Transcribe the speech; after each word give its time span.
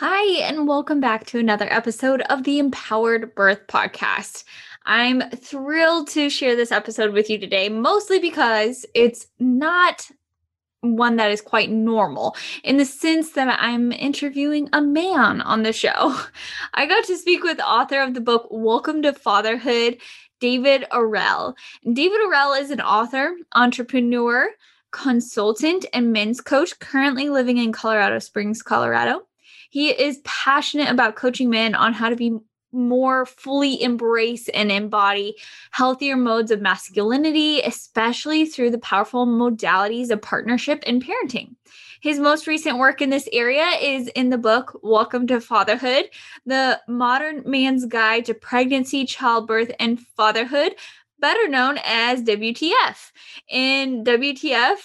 Hi, 0.00 0.42
and 0.42 0.68
welcome 0.68 1.00
back 1.00 1.26
to 1.26 1.40
another 1.40 1.66
episode 1.68 2.20
of 2.30 2.44
the 2.44 2.60
Empowered 2.60 3.34
Birth 3.34 3.66
Podcast. 3.66 4.44
I'm 4.86 5.28
thrilled 5.30 6.06
to 6.10 6.30
share 6.30 6.54
this 6.54 6.70
episode 6.70 7.12
with 7.12 7.28
you 7.28 7.36
today, 7.36 7.68
mostly 7.68 8.20
because 8.20 8.86
it's 8.94 9.26
not 9.40 10.08
one 10.82 11.16
that 11.16 11.32
is 11.32 11.40
quite 11.40 11.70
normal 11.70 12.36
in 12.62 12.76
the 12.76 12.84
sense 12.84 13.32
that 13.32 13.58
I'm 13.60 13.90
interviewing 13.90 14.68
a 14.72 14.80
man 14.80 15.40
on 15.40 15.64
the 15.64 15.72
show. 15.72 16.16
I 16.74 16.86
got 16.86 17.02
to 17.06 17.16
speak 17.16 17.42
with 17.42 17.58
author 17.58 18.00
of 18.00 18.14
the 18.14 18.20
book 18.20 18.46
Welcome 18.52 19.02
to 19.02 19.12
Fatherhood, 19.12 19.98
David 20.38 20.84
Arrell. 20.92 21.56
David 21.92 22.20
Arrell 22.20 22.60
is 22.60 22.70
an 22.70 22.80
author, 22.80 23.34
entrepreneur, 23.52 24.48
consultant, 24.92 25.86
and 25.92 26.12
men's 26.12 26.40
coach 26.40 26.78
currently 26.78 27.30
living 27.30 27.58
in 27.58 27.72
Colorado 27.72 28.20
Springs, 28.20 28.62
Colorado. 28.62 29.27
He 29.68 29.90
is 29.90 30.20
passionate 30.24 30.88
about 30.88 31.16
coaching 31.16 31.50
men 31.50 31.74
on 31.74 31.92
how 31.92 32.08
to 32.08 32.16
be 32.16 32.38
more 32.72 33.24
fully 33.24 33.82
embrace 33.82 34.48
and 34.50 34.70
embody 34.70 35.36
healthier 35.70 36.16
modes 36.16 36.50
of 36.50 36.60
masculinity, 36.60 37.60
especially 37.60 38.44
through 38.44 38.70
the 38.70 38.78
powerful 38.78 39.26
modalities 39.26 40.10
of 40.10 40.20
partnership 40.20 40.82
and 40.86 41.02
parenting. 41.02 41.54
His 42.00 42.18
most 42.18 42.46
recent 42.46 42.78
work 42.78 43.00
in 43.00 43.10
this 43.10 43.28
area 43.32 43.66
is 43.80 44.08
in 44.08 44.30
the 44.30 44.38
book 44.38 44.78
Welcome 44.82 45.26
to 45.28 45.40
Fatherhood, 45.40 46.10
the 46.46 46.80
modern 46.86 47.42
man's 47.44 47.86
guide 47.86 48.26
to 48.26 48.34
pregnancy, 48.34 49.04
childbirth, 49.04 49.72
and 49.80 49.98
fatherhood, 49.98 50.74
better 51.18 51.48
known 51.48 51.78
as 51.84 52.22
WTF. 52.22 53.12
In 53.48 54.04
WTF, 54.04 54.76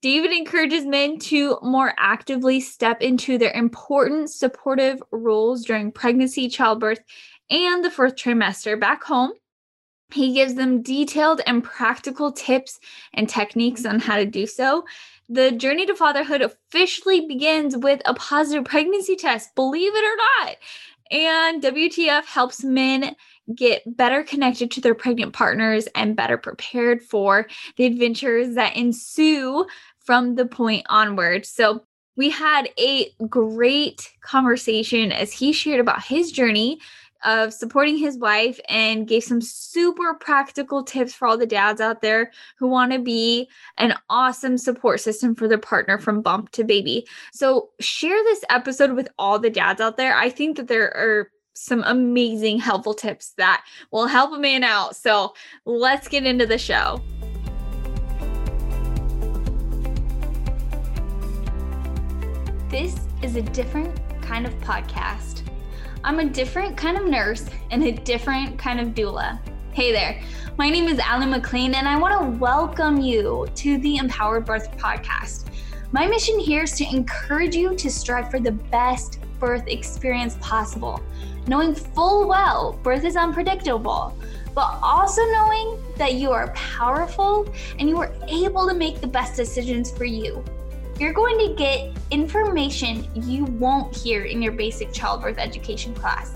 David 0.00 0.30
encourages 0.30 0.84
men 0.84 1.18
to 1.18 1.58
more 1.62 1.92
actively 1.98 2.60
step 2.60 3.02
into 3.02 3.36
their 3.36 3.52
important 3.52 4.30
supportive 4.30 5.02
roles 5.10 5.64
during 5.64 5.90
pregnancy, 5.90 6.48
childbirth, 6.48 7.00
and 7.50 7.84
the 7.84 7.90
fourth 7.90 8.14
trimester 8.14 8.78
back 8.78 9.02
home. 9.02 9.32
He 10.10 10.32
gives 10.32 10.54
them 10.54 10.82
detailed 10.82 11.42
and 11.46 11.62
practical 11.62 12.32
tips 12.32 12.78
and 13.12 13.28
techniques 13.28 13.84
on 13.84 13.98
how 14.00 14.16
to 14.16 14.24
do 14.24 14.46
so. 14.46 14.84
The 15.28 15.50
journey 15.52 15.84
to 15.86 15.94
fatherhood 15.94 16.40
officially 16.40 17.26
begins 17.26 17.76
with 17.76 18.00
a 18.06 18.14
positive 18.14 18.64
pregnancy 18.64 19.16
test, 19.16 19.54
believe 19.54 19.92
it 19.94 20.04
or 20.04 20.16
not. 20.16 20.56
And 21.10 21.62
WTF 21.62 22.26
helps 22.26 22.62
men 22.62 23.16
get 23.54 23.82
better 23.96 24.22
connected 24.22 24.70
to 24.72 24.80
their 24.80 24.94
pregnant 24.94 25.32
partners 25.32 25.88
and 25.94 26.16
better 26.16 26.36
prepared 26.36 27.02
for 27.02 27.46
the 27.76 27.86
adventures 27.86 28.54
that 28.56 28.76
ensue 28.76 29.66
from 30.04 30.34
the 30.34 30.46
point 30.46 30.84
onward. 30.88 31.46
So 31.46 31.82
we 32.16 32.30
had 32.30 32.68
a 32.78 33.10
great 33.28 34.10
conversation 34.20 35.12
as 35.12 35.32
he 35.32 35.52
shared 35.52 35.80
about 35.80 36.04
his 36.04 36.32
journey 36.32 36.80
of 37.24 37.52
supporting 37.52 37.96
his 37.96 38.16
wife 38.18 38.60
and 38.68 39.06
gave 39.06 39.24
some 39.24 39.40
super 39.40 40.14
practical 40.14 40.82
tips 40.82 41.12
for 41.12 41.26
all 41.26 41.36
the 41.36 41.46
dads 41.46 41.80
out 41.80 42.02
there 42.02 42.30
who 42.56 42.66
want 42.68 42.92
to 42.92 42.98
be 42.98 43.48
an 43.76 43.94
awesome 44.08 44.58
support 44.58 45.00
system 45.00 45.34
for 45.34 45.48
their 45.48 45.58
partner 45.58 45.98
from 45.98 46.22
bump 46.22 46.50
to 46.50 46.64
baby. 46.64 47.06
So, 47.32 47.70
share 47.80 48.22
this 48.24 48.44
episode 48.50 48.92
with 48.92 49.08
all 49.18 49.38
the 49.38 49.50
dads 49.50 49.80
out 49.80 49.96
there. 49.96 50.14
I 50.16 50.30
think 50.30 50.56
that 50.56 50.68
there 50.68 50.94
are 50.96 51.30
some 51.54 51.82
amazing 51.86 52.60
helpful 52.60 52.94
tips 52.94 53.34
that 53.36 53.64
will 53.90 54.06
help 54.06 54.32
a 54.32 54.38
man 54.38 54.62
out. 54.62 54.96
So, 54.96 55.34
let's 55.64 56.08
get 56.08 56.24
into 56.24 56.46
the 56.46 56.58
show. 56.58 57.00
This 62.70 63.00
is 63.22 63.34
a 63.34 63.42
different 63.42 63.98
kind 64.20 64.46
of 64.46 64.52
podcast. 64.60 65.37
I'm 66.08 66.20
a 66.20 66.24
different 66.24 66.74
kind 66.74 66.96
of 66.96 67.04
nurse 67.04 67.44
and 67.70 67.84
a 67.84 67.92
different 67.92 68.58
kind 68.58 68.80
of 68.80 68.94
doula. 68.94 69.38
Hey 69.74 69.92
there, 69.92 70.22
my 70.56 70.70
name 70.70 70.88
is 70.88 70.98
Aly 70.98 71.26
McLean, 71.26 71.74
and 71.74 71.86
I 71.86 71.98
want 71.98 72.18
to 72.18 72.38
welcome 72.38 72.98
you 72.98 73.46
to 73.56 73.76
the 73.76 73.98
Empowered 73.98 74.46
Birth 74.46 74.74
Podcast. 74.78 75.50
My 75.92 76.06
mission 76.06 76.38
here 76.38 76.62
is 76.62 76.72
to 76.78 76.88
encourage 76.88 77.54
you 77.54 77.74
to 77.74 77.90
strive 77.90 78.30
for 78.30 78.40
the 78.40 78.52
best 78.52 79.20
birth 79.38 79.68
experience 79.68 80.38
possible, 80.40 81.02
knowing 81.46 81.74
full 81.74 82.26
well 82.26 82.80
birth 82.82 83.04
is 83.04 83.14
unpredictable, 83.14 84.16
but 84.54 84.78
also 84.82 85.20
knowing 85.30 85.78
that 85.98 86.14
you 86.14 86.30
are 86.30 86.54
powerful 86.54 87.52
and 87.78 87.86
you 87.86 87.98
are 87.98 88.14
able 88.28 88.66
to 88.66 88.72
make 88.72 89.02
the 89.02 89.06
best 89.06 89.36
decisions 89.36 89.90
for 89.90 90.06
you 90.06 90.42
you're 90.98 91.12
going 91.12 91.38
to 91.38 91.54
get 91.54 91.92
information 92.10 93.06
you 93.14 93.44
won't 93.44 93.94
hear 93.94 94.24
in 94.24 94.42
your 94.42 94.50
basic 94.50 94.92
childbirth 94.92 95.38
education 95.38 95.94
class, 95.94 96.34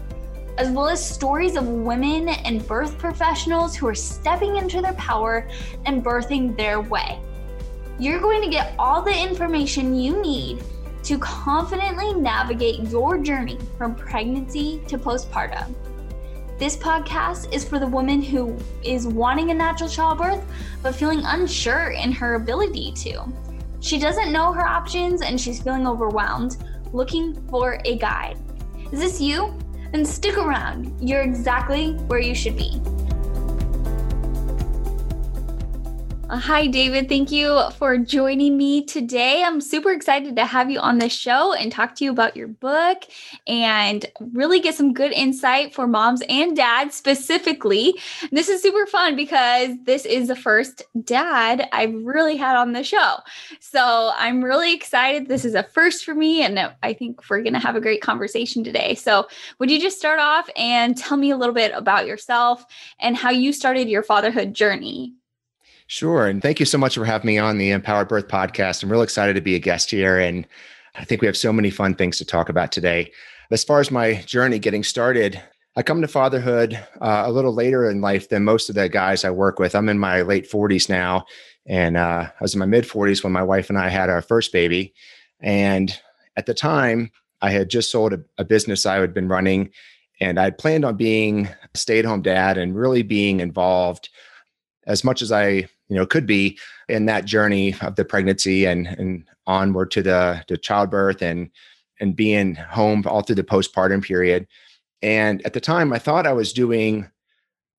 as 0.56 0.70
well 0.70 0.86
as 0.86 1.04
stories 1.04 1.56
of 1.56 1.66
women 1.66 2.28
and 2.28 2.64
birth 2.68 2.96
professionals 2.96 3.74
who 3.74 3.88
are 3.88 3.94
stepping 3.94 4.56
into 4.56 4.80
their 4.80 4.92
power 4.92 5.48
and 5.84 6.04
birthing 6.04 6.56
their 6.56 6.80
way. 6.80 7.18
You're 7.98 8.20
going 8.20 8.40
to 8.42 8.48
get 8.48 8.74
all 8.78 9.02
the 9.02 9.12
information 9.12 9.96
you 9.96 10.22
need 10.22 10.62
to 11.02 11.18
confidently 11.18 12.14
navigate 12.14 12.88
your 12.88 13.18
journey 13.18 13.58
from 13.76 13.96
pregnancy 13.96 14.80
to 14.86 14.96
postpartum. 14.96 15.74
This 16.58 16.76
podcast 16.76 17.52
is 17.52 17.64
for 17.64 17.80
the 17.80 17.86
woman 17.88 18.22
who 18.22 18.56
is 18.84 19.08
wanting 19.08 19.50
a 19.50 19.54
natural 19.54 19.88
childbirth 19.88 20.44
but 20.84 20.94
feeling 20.94 21.22
unsure 21.24 21.90
in 21.90 22.12
her 22.12 22.36
ability 22.36 22.92
to. 22.92 23.24
She 23.82 23.98
doesn't 23.98 24.32
know 24.32 24.52
her 24.52 24.64
options 24.64 25.22
and 25.22 25.38
she's 25.40 25.60
feeling 25.60 25.88
overwhelmed, 25.88 26.56
looking 26.92 27.34
for 27.48 27.80
a 27.84 27.98
guide. 27.98 28.38
Is 28.92 29.00
this 29.00 29.20
you? 29.20 29.58
Then 29.90 30.04
stick 30.04 30.38
around. 30.38 30.94
You're 31.00 31.22
exactly 31.22 31.94
where 32.06 32.20
you 32.20 32.32
should 32.32 32.56
be. 32.56 32.80
Uh, 36.32 36.38
hi, 36.38 36.66
David. 36.66 37.10
Thank 37.10 37.30
you 37.30 37.60
for 37.72 37.98
joining 37.98 38.56
me 38.56 38.86
today. 38.86 39.42
I'm 39.44 39.60
super 39.60 39.92
excited 39.92 40.34
to 40.36 40.46
have 40.46 40.70
you 40.70 40.78
on 40.78 40.98
the 40.98 41.10
show 41.10 41.52
and 41.52 41.70
talk 41.70 41.94
to 41.96 42.04
you 42.04 42.10
about 42.10 42.38
your 42.38 42.48
book 42.48 43.02
and 43.46 44.06
really 44.32 44.58
get 44.58 44.74
some 44.74 44.94
good 44.94 45.12
insight 45.12 45.74
for 45.74 45.86
moms 45.86 46.22
and 46.30 46.56
dads 46.56 46.94
specifically. 46.94 48.00
This 48.30 48.48
is 48.48 48.62
super 48.62 48.86
fun 48.86 49.14
because 49.14 49.76
this 49.84 50.06
is 50.06 50.28
the 50.28 50.34
first 50.34 50.84
dad 51.04 51.68
I've 51.70 51.92
really 51.92 52.38
had 52.38 52.56
on 52.56 52.72
the 52.72 52.82
show. 52.82 53.16
So 53.60 54.12
I'm 54.16 54.42
really 54.42 54.72
excited. 54.72 55.28
This 55.28 55.44
is 55.44 55.54
a 55.54 55.64
first 55.64 56.02
for 56.02 56.14
me, 56.14 56.40
and 56.40 56.58
I 56.82 56.94
think 56.94 57.28
we're 57.28 57.42
going 57.42 57.52
to 57.52 57.58
have 57.58 57.76
a 57.76 57.80
great 57.80 58.00
conversation 58.00 58.64
today. 58.64 58.94
So, 58.94 59.28
would 59.58 59.70
you 59.70 59.78
just 59.78 59.98
start 59.98 60.18
off 60.18 60.48
and 60.56 60.96
tell 60.96 61.18
me 61.18 61.30
a 61.30 61.36
little 61.36 61.54
bit 61.54 61.72
about 61.74 62.06
yourself 62.06 62.64
and 63.00 63.18
how 63.18 63.28
you 63.28 63.52
started 63.52 63.86
your 63.86 64.02
fatherhood 64.02 64.54
journey? 64.54 65.12
Sure. 65.86 66.26
And 66.26 66.40
thank 66.40 66.60
you 66.60 66.66
so 66.66 66.78
much 66.78 66.94
for 66.94 67.04
having 67.04 67.26
me 67.26 67.38
on 67.38 67.58
the 67.58 67.70
Empowered 67.70 68.08
Birth 68.08 68.28
podcast. 68.28 68.82
I'm 68.82 68.90
real 68.90 69.02
excited 69.02 69.34
to 69.34 69.40
be 69.40 69.54
a 69.54 69.58
guest 69.58 69.90
here. 69.90 70.18
And 70.18 70.46
I 70.94 71.04
think 71.04 71.20
we 71.20 71.26
have 71.26 71.36
so 71.36 71.52
many 71.52 71.70
fun 71.70 71.94
things 71.94 72.18
to 72.18 72.24
talk 72.24 72.48
about 72.48 72.72
today. 72.72 73.12
As 73.50 73.64
far 73.64 73.80
as 73.80 73.90
my 73.90 74.14
journey 74.22 74.58
getting 74.58 74.84
started, 74.84 75.40
I 75.76 75.82
come 75.82 76.00
to 76.02 76.08
fatherhood 76.08 76.74
uh, 77.00 77.24
a 77.26 77.32
little 77.32 77.54
later 77.54 77.88
in 77.88 78.00
life 78.00 78.28
than 78.28 78.44
most 78.44 78.68
of 78.68 78.74
the 78.74 78.88
guys 78.88 79.24
I 79.24 79.30
work 79.30 79.58
with. 79.58 79.74
I'm 79.74 79.88
in 79.88 79.98
my 79.98 80.22
late 80.22 80.50
40s 80.50 80.88
now. 80.88 81.24
And 81.66 81.96
uh, 81.96 82.28
I 82.28 82.42
was 82.42 82.54
in 82.54 82.60
my 82.60 82.66
mid 82.66 82.84
40s 82.84 83.22
when 83.22 83.32
my 83.32 83.42
wife 83.42 83.68
and 83.68 83.78
I 83.78 83.88
had 83.88 84.10
our 84.10 84.22
first 84.22 84.52
baby. 84.52 84.94
And 85.40 85.98
at 86.36 86.46
the 86.46 86.54
time, 86.54 87.10
I 87.40 87.50
had 87.50 87.70
just 87.70 87.90
sold 87.90 88.12
a, 88.12 88.20
a 88.38 88.44
business 88.44 88.86
I 88.86 88.96
had 88.96 89.14
been 89.14 89.28
running. 89.28 89.70
And 90.20 90.38
I 90.38 90.44
had 90.44 90.58
planned 90.58 90.84
on 90.84 90.96
being 90.96 91.46
a 91.46 91.78
stay 91.78 91.98
at 91.98 92.04
home 92.04 92.22
dad 92.22 92.58
and 92.58 92.76
really 92.76 93.02
being 93.02 93.40
involved 93.40 94.08
as 94.86 95.04
much 95.04 95.22
as 95.22 95.32
I 95.32 95.66
you 95.88 95.96
know 95.96 96.06
could 96.06 96.26
be 96.26 96.58
in 96.88 97.06
that 97.06 97.24
journey 97.24 97.74
of 97.80 97.96
the 97.96 98.04
pregnancy 98.04 98.64
and 98.64 98.86
and 98.86 99.24
onward 99.46 99.90
to 99.92 100.02
the 100.02 100.42
to 100.48 100.56
childbirth 100.56 101.22
and 101.22 101.50
and 102.00 102.16
being 102.16 102.54
home 102.54 103.04
all 103.06 103.22
through 103.22 103.36
the 103.36 103.44
postpartum 103.44 104.02
period. 104.02 104.46
And 105.02 105.44
at 105.44 105.52
the 105.52 105.60
time 105.60 105.92
i 105.92 105.98
thought 105.98 106.26
i 106.26 106.32
was 106.32 106.52
doing 106.52 107.04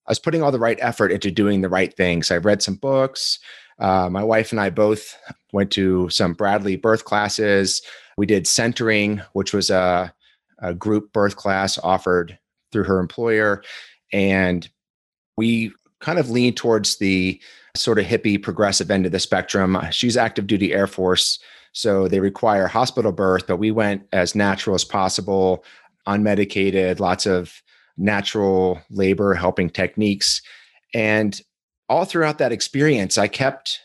i 0.07 0.11
was 0.11 0.19
putting 0.19 0.43
all 0.43 0.51
the 0.51 0.59
right 0.59 0.77
effort 0.81 1.11
into 1.11 1.31
doing 1.31 1.61
the 1.61 1.69
right 1.69 1.95
things 1.95 2.31
i 2.31 2.37
read 2.37 2.61
some 2.61 2.75
books. 2.75 3.39
Uh, 3.79 4.09
my 4.09 4.23
wife 4.23 4.51
and 4.51 4.61
i 4.61 4.69
both 4.69 5.17
went 5.51 5.71
to 5.71 6.09
some 6.09 6.33
bradley 6.33 6.75
birth 6.75 7.05
classes. 7.05 7.81
We 8.17 8.25
did 8.25 8.45
centering 8.45 9.21
which 9.33 9.53
was 9.53 9.69
a, 9.69 10.13
a 10.59 10.73
group 10.73 11.11
birth 11.13 11.35
class 11.35 11.79
offered 11.79 12.37
through 12.73 12.83
her 12.83 12.99
employer. 12.99 13.63
And 14.11 14.69
we 15.37 15.71
kind 16.03 16.19
of 16.19 16.29
lean 16.29 16.53
towards 16.53 16.97
the 16.97 17.41
sort 17.75 17.97
of 17.97 18.05
hippie 18.05 18.41
progressive 18.41 18.91
end 18.91 19.05
of 19.05 19.11
the 19.11 19.19
spectrum. 19.19 19.77
She's 19.89 20.17
active 20.17 20.45
duty 20.45 20.73
Air 20.73 20.85
Force, 20.85 21.39
so 21.71 22.07
they 22.07 22.19
require 22.19 22.67
hospital 22.67 23.11
birth, 23.11 23.47
but 23.47 23.57
we 23.57 23.71
went 23.71 24.03
as 24.11 24.35
natural 24.35 24.75
as 24.75 24.83
possible, 24.83 25.63
unmedicated, 26.07 26.99
lots 26.99 27.25
of 27.25 27.63
natural 27.97 28.81
labor 28.89 29.33
helping 29.33 29.69
techniques. 29.69 30.41
And 30.93 31.39
all 31.89 32.05
throughout 32.05 32.37
that 32.37 32.51
experience, 32.51 33.17
I 33.17 33.27
kept 33.27 33.79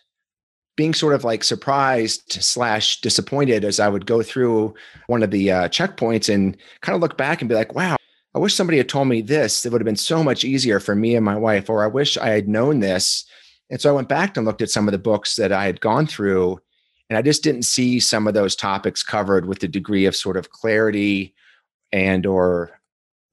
being 0.77 0.95
sort 0.95 1.15
of 1.15 1.25
like 1.25 1.45
surprised 1.45 2.33
slash 2.33 3.01
disappointed 3.01 3.65
as 3.65 3.81
I 3.81 3.89
would 3.89 4.07
go 4.07 4.23
through 4.23 4.75
one 5.07 5.23
of 5.23 5.31
the 5.31 5.51
uh, 5.51 5.69
checkpoints 5.69 6.33
and 6.33 6.57
kind 6.83 6.95
of 6.95 7.01
look 7.01 7.17
back 7.17 7.41
and 7.41 7.49
be 7.49 7.55
like, 7.55 7.75
wow, 7.75 7.97
I 8.35 8.39
wish 8.39 8.55
somebody 8.55 8.79
had 8.79 8.89
told 8.89 9.09
me 9.09 9.23
this. 9.23 9.65
It 9.65 9.73
would 9.73 9.81
have 9.81 9.87
been 9.87 9.97
so 9.97 10.23
much 10.23 10.45
easier 10.45 10.81
for 10.81 10.95
me 10.95 11.17
and 11.17 11.25
my 11.25 11.37
wife, 11.37 11.71
or 11.71 11.83
I 11.83 11.87
wish 11.87 12.17
I 12.17 12.29
had 12.29 12.49
known 12.49 12.81
this. 12.81 13.25
And 13.71 13.81
so 13.81 13.91
I 13.91 13.93
went 13.93 14.09
back 14.09 14.37
and 14.37 14.47
looked 14.47 14.63
at 14.63 14.71
some 14.71 14.87
of 14.87 14.93
the 14.93 14.99
books 14.99 15.37
that 15.37 15.53
I 15.53 15.65
had 15.65 15.81
gone 15.81 16.07
through, 16.07 16.61
and 17.09 17.17
I 17.17 17.23
just 17.23 17.43
didn't 17.43 17.63
see 17.63 18.01
some 18.01 18.27
of 18.27 18.35
those 18.35 18.55
topics 18.55 19.03
covered 19.03 19.47
with 19.47 19.61
the 19.61 19.69
degree 19.69 20.05
of 20.07 20.17
sort 20.17 20.37
of 20.37 20.51
clarity 20.51 21.35
and 21.93 22.27
or 22.27 22.79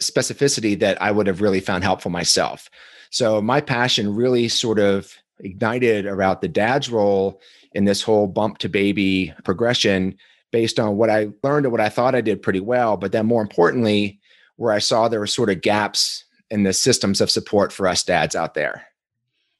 specificity 0.01 0.77
that 0.79 1.01
I 1.01 1.11
would 1.11 1.27
have 1.27 1.41
really 1.41 1.59
found 1.59 1.83
helpful 1.83 2.11
myself. 2.11 2.69
So 3.11 3.41
my 3.41 3.61
passion 3.61 4.15
really 4.15 4.47
sort 4.49 4.79
of 4.79 5.13
ignited 5.39 6.05
about 6.05 6.41
the 6.41 6.47
dad's 6.47 6.89
role 6.89 7.41
in 7.73 7.85
this 7.85 8.01
whole 8.01 8.27
bump 8.27 8.57
to 8.59 8.69
baby 8.69 9.33
progression 9.43 10.17
based 10.51 10.79
on 10.79 10.97
what 10.97 11.09
I 11.09 11.29
learned 11.43 11.65
and 11.65 11.71
what 11.71 11.81
I 11.81 11.89
thought 11.89 12.15
I 12.15 12.21
did 12.21 12.41
pretty 12.41 12.61
well. 12.61 12.97
But 12.97 13.11
then 13.11 13.25
more 13.25 13.41
importantly, 13.41 14.19
where 14.57 14.73
I 14.73 14.79
saw 14.79 15.07
there 15.07 15.19
were 15.19 15.27
sort 15.27 15.49
of 15.49 15.61
gaps 15.61 16.25
in 16.49 16.63
the 16.63 16.73
systems 16.73 17.21
of 17.21 17.31
support 17.31 17.73
for 17.73 17.87
us 17.87 18.03
dads 18.03 18.35
out 18.35 18.53
there. 18.53 18.85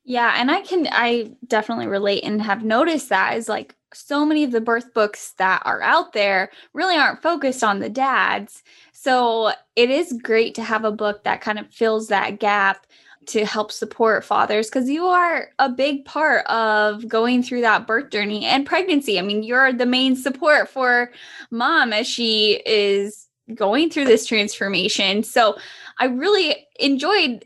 Yeah, 0.04 0.36
and 0.38 0.52
I 0.52 0.62
can 0.62 0.88
I 0.92 1.32
definitely 1.48 1.88
relate 1.88 2.24
and 2.24 2.42
have 2.42 2.64
noticed 2.64 3.10
that 3.10 3.36
is 3.38 3.50
like 3.50 3.76
so 3.94 4.26
many 4.26 4.44
of 4.44 4.52
the 4.52 4.62
birth 4.62 4.94
books 4.94 5.34
that 5.38 5.62
are 5.66 5.82
out 5.82 6.14
there 6.14 6.52
really 6.74 6.96
aren't 6.96 7.24
focused 7.24 7.64
on 7.64 7.80
the 7.80 7.90
dads. 7.90 8.62
So 8.92 9.52
it 9.76 9.90
is 9.90 10.20
great 10.22 10.54
to 10.56 10.64
have 10.64 10.86
a 10.86 10.92
book 10.92 11.24
that 11.24 11.42
kind 11.42 11.58
of 11.58 11.74
fills 11.74 12.08
that 12.10 12.40
gap 12.40 12.86
to 13.28 13.46
help 13.46 13.72
support 13.72 14.24
fathers 14.24 14.70
because 14.70 14.90
you 14.90 15.06
are 15.06 15.50
a 15.58 15.70
big 15.70 16.06
part 16.06 16.46
of 16.46 17.08
going 17.08 17.42
through 17.42 17.62
that 17.62 17.88
birth 17.88 18.12
journey 18.12 18.46
and 18.46 18.66
pregnancy. 18.66 19.18
I 19.18 19.24
mean, 19.24 19.42
you're 19.42 19.74
the 19.74 19.86
main 19.86 20.16
support 20.16 20.70
for 20.70 21.12
mom 21.50 21.94
as 21.94 22.06
she 22.06 22.62
is 22.66 23.28
going 23.54 23.90
through 23.90 24.06
this 24.06 24.26
transformation. 24.26 25.24
So 25.24 25.58
I 26.00 26.06
really 26.06 26.66
enjoyed 26.80 27.46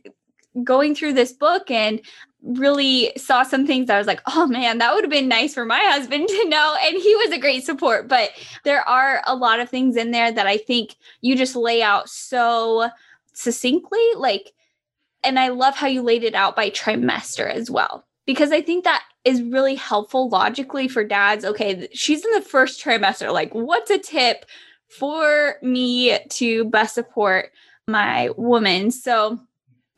going 0.64 0.96
through 0.96 1.14
this 1.14 1.34
book 1.34 1.70
and 1.70 2.02
really 2.42 3.12
saw 3.18 3.44
some 3.44 3.68
things 3.68 3.90
I 3.90 3.98
was 3.98 4.08
like, 4.08 4.22
oh 4.28 4.48
man, 4.48 4.78
that 4.78 4.94
would 4.94 5.04
have 5.04 5.12
been 5.12 5.28
nice 5.28 5.54
for 5.54 5.66
my 5.66 5.80
husband 5.80 6.30
to 6.30 6.50
know. 6.50 6.78
And 6.82 6.96
he 6.96 7.16
was 7.18 7.32
a 7.32 7.38
great 7.38 7.66
support. 7.66 8.08
But 8.08 8.32
there 8.64 8.88
are 8.88 9.22
a 9.28 9.36
lot 9.36 9.60
of 9.60 9.70
things 9.70 9.98
in 9.98 10.12
there 10.12 10.32
that 10.32 10.48
I 10.48 10.58
think 10.58 10.96
you 11.20 11.36
just 11.36 11.56
lay 11.56 11.84
out 11.84 12.10
so 12.10 12.90
succinctly. 13.34 14.00
Like, 14.16 14.54
and 15.22 15.38
I 15.38 15.50
love 15.50 15.76
how 15.76 15.88
you 15.88 16.02
laid 16.02 16.24
it 16.24 16.34
out 16.34 16.56
by 16.56 16.70
trimester 16.70 17.52
as 17.54 17.70
well, 17.70 18.06
because 18.26 18.54
I 18.54 18.62
think 18.62 18.86
that 18.86 19.04
is 19.26 19.42
really 19.44 19.76
helpful 19.76 20.30
logically 20.30 20.88
for 20.88 21.04
dads. 21.04 21.44
Okay, 21.44 21.90
she's 21.94 22.24
in 22.24 22.32
the 22.32 22.42
first 22.42 22.82
trimester. 22.82 23.34
Like, 23.34 23.54
what's 23.54 23.92
a 23.92 24.00
tip 24.00 24.46
for 24.90 25.56
me 25.62 26.18
to 26.30 26.66
best 26.66 26.96
support 26.96 27.52
my 27.88 28.30
woman? 28.38 28.92
So, 28.92 29.40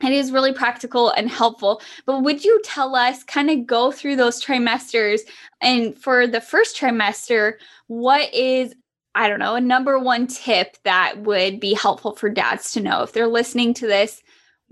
it 0.02 0.12
is 0.12 0.32
really 0.32 0.52
practical 0.52 1.10
and 1.10 1.30
helpful. 1.30 1.80
But 2.06 2.22
would 2.22 2.44
you 2.44 2.60
tell 2.64 2.96
us, 2.96 3.22
kind 3.22 3.48
of 3.50 3.66
go 3.66 3.92
through 3.92 4.16
those 4.16 4.44
trimesters? 4.44 5.20
And 5.60 5.96
for 5.96 6.26
the 6.26 6.40
first 6.40 6.76
trimester, 6.76 7.52
what 7.86 8.34
is, 8.34 8.74
I 9.14 9.28
don't 9.28 9.38
know, 9.38 9.54
a 9.54 9.60
number 9.60 10.00
one 10.00 10.26
tip 10.26 10.76
that 10.82 11.18
would 11.18 11.60
be 11.60 11.74
helpful 11.74 12.16
for 12.16 12.28
dads 12.30 12.72
to 12.72 12.80
know 12.80 13.04
if 13.04 13.12
they're 13.12 13.28
listening 13.28 13.74
to 13.74 13.86
this? 13.86 14.22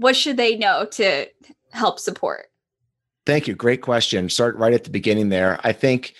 what 0.00 0.16
should 0.16 0.38
they 0.38 0.56
know 0.56 0.86
to 0.86 1.26
help 1.72 2.00
support? 2.00 2.46
Thank 3.26 3.46
you. 3.46 3.54
Great 3.54 3.82
question. 3.82 4.28
Start 4.30 4.56
right 4.56 4.72
at 4.72 4.84
the 4.84 4.90
beginning 4.90 5.28
there. 5.28 5.60
I 5.62 5.72
think 5.72 6.14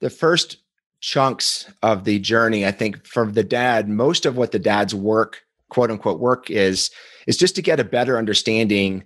the 0.00 0.10
first 0.10 0.58
chunks 1.04 1.70
of 1.82 2.04
the 2.04 2.18
journey, 2.18 2.64
I 2.64 2.70
think 2.70 3.06
for 3.06 3.26
the 3.26 3.44
dad, 3.44 3.90
most 3.90 4.24
of 4.24 4.38
what 4.38 4.52
the 4.52 4.58
dad's 4.58 4.94
work, 4.94 5.42
quote 5.68 5.90
unquote, 5.90 6.18
work 6.18 6.50
is, 6.50 6.90
is 7.26 7.36
just 7.36 7.54
to 7.56 7.62
get 7.62 7.78
a 7.78 7.84
better 7.84 8.16
understanding 8.16 9.04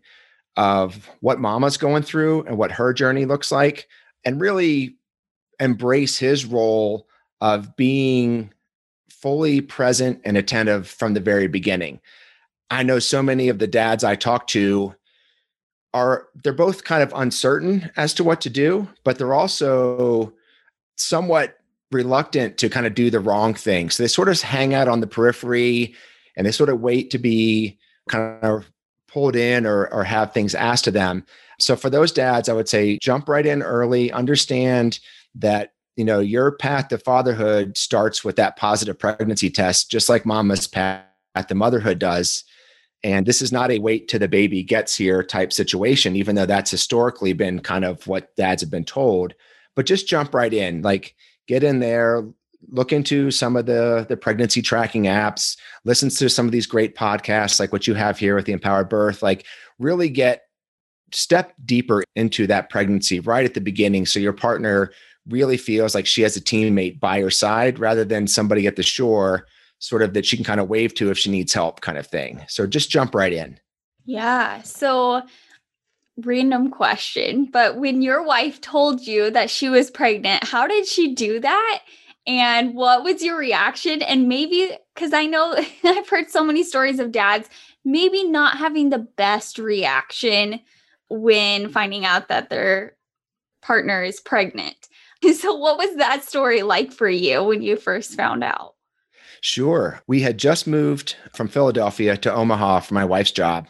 of 0.56 1.10
what 1.22 1.40
mama's 1.40 1.76
going 1.76 2.04
through 2.04 2.44
and 2.44 2.56
what 2.56 2.70
her 2.70 2.92
journey 2.92 3.24
looks 3.24 3.50
like, 3.50 3.88
and 4.24 4.40
really 4.40 4.96
embrace 5.58 6.16
his 6.16 6.46
role 6.46 7.08
of 7.40 7.74
being 7.74 8.52
fully 9.10 9.60
present 9.60 10.20
and 10.24 10.36
attentive 10.36 10.86
from 10.86 11.14
the 11.14 11.20
very 11.20 11.48
beginning. 11.48 12.00
I 12.70 12.84
know 12.84 13.00
so 13.00 13.24
many 13.24 13.48
of 13.48 13.58
the 13.58 13.66
dads 13.66 14.04
I 14.04 14.14
talk 14.14 14.46
to 14.48 14.94
are 15.94 16.28
they're 16.44 16.52
both 16.52 16.84
kind 16.84 17.02
of 17.02 17.12
uncertain 17.16 17.90
as 17.96 18.14
to 18.14 18.22
what 18.22 18.40
to 18.42 18.50
do, 18.50 18.88
but 19.02 19.18
they're 19.18 19.34
also 19.34 20.32
somewhat 20.96 21.57
reluctant 21.90 22.58
to 22.58 22.68
kind 22.68 22.86
of 22.86 22.94
do 22.94 23.10
the 23.10 23.20
wrong 23.20 23.54
thing. 23.54 23.90
So 23.90 24.02
they 24.02 24.08
sort 24.08 24.28
of 24.28 24.40
hang 24.40 24.74
out 24.74 24.88
on 24.88 25.00
the 25.00 25.06
periphery 25.06 25.94
and 26.36 26.46
they 26.46 26.52
sort 26.52 26.68
of 26.68 26.80
wait 26.80 27.10
to 27.10 27.18
be 27.18 27.78
kind 28.08 28.42
of 28.42 28.70
pulled 29.08 29.36
in 29.36 29.66
or, 29.66 29.86
or 29.88 30.04
have 30.04 30.32
things 30.32 30.54
asked 30.54 30.84
to 30.84 30.90
them. 30.90 31.24
So 31.58 31.76
for 31.76 31.90
those 31.90 32.12
dads, 32.12 32.48
I 32.48 32.52
would 32.52 32.68
say 32.68 32.98
jump 32.98 33.28
right 33.28 33.44
in 33.44 33.62
early, 33.62 34.12
understand 34.12 35.00
that 35.34 35.72
you 35.96 36.04
know 36.04 36.20
your 36.20 36.52
path 36.52 36.88
to 36.88 36.98
fatherhood 36.98 37.76
starts 37.76 38.24
with 38.24 38.36
that 38.36 38.56
positive 38.56 38.98
pregnancy 38.98 39.50
test, 39.50 39.90
just 39.90 40.08
like 40.08 40.24
mama's 40.24 40.68
path 40.68 41.04
to 41.48 41.54
motherhood 41.54 41.98
does. 41.98 42.44
And 43.04 43.26
this 43.26 43.42
is 43.42 43.52
not 43.52 43.70
a 43.70 43.78
wait 43.78 44.08
till 44.08 44.20
the 44.20 44.28
baby 44.28 44.62
gets 44.62 44.96
here 44.96 45.22
type 45.22 45.52
situation, 45.52 46.16
even 46.16 46.34
though 46.34 46.46
that's 46.46 46.70
historically 46.70 47.32
been 47.32 47.60
kind 47.60 47.84
of 47.84 48.06
what 48.06 48.34
dads 48.36 48.62
have 48.62 48.70
been 48.70 48.84
told. 48.84 49.34
But 49.74 49.86
just 49.86 50.08
jump 50.08 50.34
right 50.34 50.52
in, 50.52 50.82
like 50.82 51.14
get 51.48 51.64
in 51.64 51.80
there, 51.80 52.24
look 52.68 52.92
into 52.92 53.30
some 53.30 53.56
of 53.56 53.66
the 53.66 54.06
the 54.08 54.16
pregnancy 54.16 54.62
tracking 54.62 55.04
apps, 55.04 55.56
listen 55.84 56.08
to 56.10 56.28
some 56.28 56.46
of 56.46 56.52
these 56.52 56.66
great 56.66 56.94
podcasts 56.94 57.58
like 57.58 57.72
what 57.72 57.86
you 57.86 57.94
have 57.94 58.18
here 58.18 58.36
with 58.36 58.44
the 58.44 58.52
Empowered 58.52 58.88
Birth, 58.88 59.22
like 59.22 59.44
really 59.78 60.08
get 60.08 60.42
step 61.12 61.54
deeper 61.64 62.04
into 62.16 62.46
that 62.46 62.70
pregnancy 62.70 63.18
right 63.20 63.46
at 63.46 63.54
the 63.54 63.60
beginning 63.62 64.04
so 64.04 64.20
your 64.20 64.32
partner 64.32 64.92
really 65.28 65.56
feels 65.56 65.94
like 65.94 66.06
she 66.06 66.22
has 66.22 66.36
a 66.36 66.40
teammate 66.40 67.00
by 67.00 67.20
her 67.20 67.30
side 67.30 67.78
rather 67.78 68.04
than 68.04 68.26
somebody 68.26 68.66
at 68.66 68.76
the 68.76 68.82
shore 68.82 69.46
sort 69.78 70.02
of 70.02 70.14
that 70.14 70.26
she 70.26 70.36
can 70.36 70.44
kind 70.44 70.60
of 70.60 70.68
wave 70.68 70.94
to 70.94 71.10
if 71.10 71.18
she 71.18 71.30
needs 71.30 71.52
help 71.52 71.80
kind 71.80 71.98
of 71.98 72.06
thing. 72.06 72.44
So 72.48 72.66
just 72.66 72.90
jump 72.90 73.14
right 73.14 73.32
in. 73.32 73.58
Yeah. 74.04 74.62
So 74.62 75.22
random 76.24 76.70
question, 76.70 77.46
but 77.46 77.76
when 77.76 78.02
your 78.02 78.22
wife 78.22 78.60
told 78.60 79.06
you 79.06 79.30
that 79.30 79.50
she 79.50 79.68
was 79.68 79.90
pregnant, 79.90 80.44
how 80.44 80.66
did 80.66 80.86
she 80.86 81.14
do 81.14 81.40
that? 81.40 81.80
And 82.26 82.74
what 82.74 83.04
was 83.04 83.22
your 83.22 83.38
reaction? 83.38 84.02
And 84.02 84.28
maybe 84.28 84.70
because 84.94 85.12
I 85.12 85.24
know 85.26 85.56
I've 85.84 86.08
heard 86.08 86.30
so 86.30 86.44
many 86.44 86.62
stories 86.62 86.98
of 86.98 87.12
dads 87.12 87.48
maybe 87.84 88.24
not 88.24 88.58
having 88.58 88.90
the 88.90 88.98
best 88.98 89.58
reaction 89.58 90.60
when 91.08 91.70
finding 91.70 92.04
out 92.04 92.28
that 92.28 92.50
their 92.50 92.96
partner 93.62 94.02
is 94.02 94.20
pregnant. 94.20 94.76
So, 95.34 95.52
what 95.52 95.78
was 95.78 95.96
that 95.96 96.22
story 96.22 96.62
like 96.62 96.92
for 96.92 97.08
you 97.08 97.42
when 97.42 97.60
you 97.60 97.74
first 97.74 98.14
found 98.14 98.44
out? 98.44 98.76
Sure. 99.40 100.00
We 100.06 100.20
had 100.20 100.38
just 100.38 100.68
moved 100.68 101.16
from 101.32 101.48
Philadelphia 101.48 102.16
to 102.18 102.32
Omaha 102.32 102.80
for 102.80 102.94
my 102.94 103.04
wife's 103.04 103.32
job, 103.32 103.66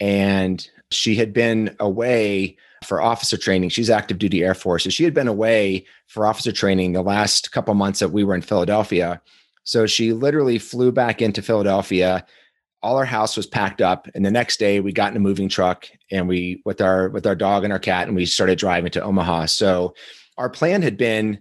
and 0.00 0.66
she 0.90 1.14
had 1.14 1.32
been 1.32 1.74
away 1.80 2.56
for 2.84 3.02
officer 3.02 3.36
training. 3.36 3.70
She's 3.70 3.90
active 3.90 4.18
duty 4.18 4.44
Air 4.44 4.54
Force. 4.54 4.84
So 4.84 4.90
she 4.90 5.04
had 5.04 5.14
been 5.14 5.28
away 5.28 5.84
for 6.06 6.26
officer 6.26 6.52
training 6.52 6.92
the 6.92 7.02
last 7.02 7.52
couple 7.52 7.74
months 7.74 8.00
that 8.00 8.10
we 8.10 8.24
were 8.24 8.34
in 8.34 8.42
Philadelphia. 8.42 9.20
So 9.64 9.86
she 9.86 10.12
literally 10.12 10.58
flew 10.58 10.92
back 10.92 11.20
into 11.20 11.42
Philadelphia. 11.42 12.24
All 12.82 12.96
our 12.96 13.04
house 13.04 13.36
was 13.36 13.46
packed 13.46 13.82
up, 13.82 14.08
and 14.14 14.24
the 14.24 14.30
next 14.30 14.58
day 14.58 14.80
we 14.80 14.92
got 14.92 15.10
in 15.10 15.16
a 15.16 15.20
moving 15.20 15.48
truck 15.48 15.88
and 16.12 16.28
we 16.28 16.62
with 16.64 16.80
our 16.80 17.08
with 17.08 17.26
our 17.26 17.34
dog 17.34 17.64
and 17.64 17.72
our 17.72 17.78
cat, 17.78 18.06
and 18.06 18.16
we 18.16 18.24
started 18.24 18.58
driving 18.58 18.92
to 18.92 19.02
Omaha. 19.02 19.46
So 19.46 19.94
our 20.38 20.48
plan 20.48 20.82
had 20.82 20.96
been 20.96 21.40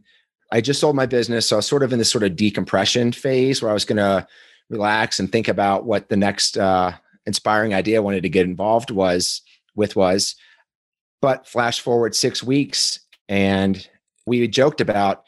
I 0.52 0.62
just 0.62 0.80
sold 0.80 0.96
my 0.96 1.06
business. 1.06 1.48
So 1.48 1.56
I 1.56 1.58
was 1.58 1.68
sort 1.68 1.84
of 1.84 1.92
in 1.92 2.00
this 2.00 2.12
sort 2.12 2.24
of 2.24 2.36
decompression 2.36 3.12
phase 3.12 3.62
where 3.62 3.72
I 3.72 3.74
was 3.74 3.86
going 3.86 3.98
to 3.98 4.26
relax 4.70 5.20
and 5.20 5.32
think 5.32 5.48
about 5.48 5.86
what 5.86 6.10
the 6.10 6.18
next 6.18 6.58
uh, 6.58 6.94
inspiring 7.28 7.76
idea 7.76 7.98
I 7.98 8.00
wanted 8.00 8.24
to 8.24 8.30
get 8.30 8.48
involved 8.48 8.90
was 8.90 9.42
with 9.76 9.96
was. 9.96 10.36
But 11.22 11.48
flash 11.48 11.80
forward 11.80 12.16
six 12.16 12.42
weeks, 12.42 13.00
and 13.30 13.88
we 14.26 14.48
joked 14.48 14.82
about 14.82 15.24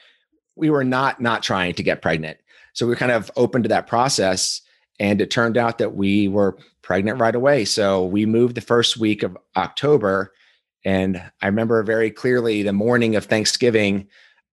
we 0.56 0.70
were 0.70 0.84
not 0.84 1.22
not 1.22 1.44
trying 1.44 1.74
to 1.76 1.84
get 1.84 2.02
pregnant. 2.02 2.38
So 2.74 2.86
we 2.86 2.92
were 2.92 2.96
kind 2.96 3.12
of 3.12 3.30
open 3.36 3.64
to 3.64 3.70
that 3.70 3.88
process, 3.88 4.62
and 5.00 5.22
it 5.22 5.32
turned 5.32 5.58
out 5.58 5.78
that 5.78 5.96
we 5.96 6.28
were 6.28 6.58
pregnant 6.82 7.20
right 7.20 7.36
away. 7.36 7.66
So 7.66 8.06
we 8.06 8.26
moved 8.26 8.56
the 8.56 8.62
first 8.62 8.98
week 8.98 9.24
of 9.24 9.38
October, 9.58 10.34
and 10.86 11.22
I 11.42 11.48
remember 11.48 11.84
very 11.84 12.12
clearly 12.12 12.64
the 12.64 12.74
morning 12.74 13.16
of 13.16 13.26
Thanksgiving. 13.26 14.08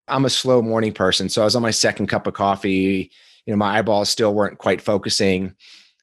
I'm 0.08 0.24
a 0.24 0.30
slow 0.30 0.62
morning 0.62 0.92
person. 0.92 1.28
So 1.28 1.42
I 1.42 1.44
was 1.44 1.56
on 1.56 1.62
my 1.62 1.70
second 1.70 2.06
cup 2.06 2.26
of 2.26 2.34
coffee. 2.34 3.10
You 3.44 3.52
know, 3.52 3.58
my 3.58 3.78
eyeballs 3.78 4.08
still 4.08 4.34
weren't 4.34 4.58
quite 4.58 4.80
focusing. 4.80 5.54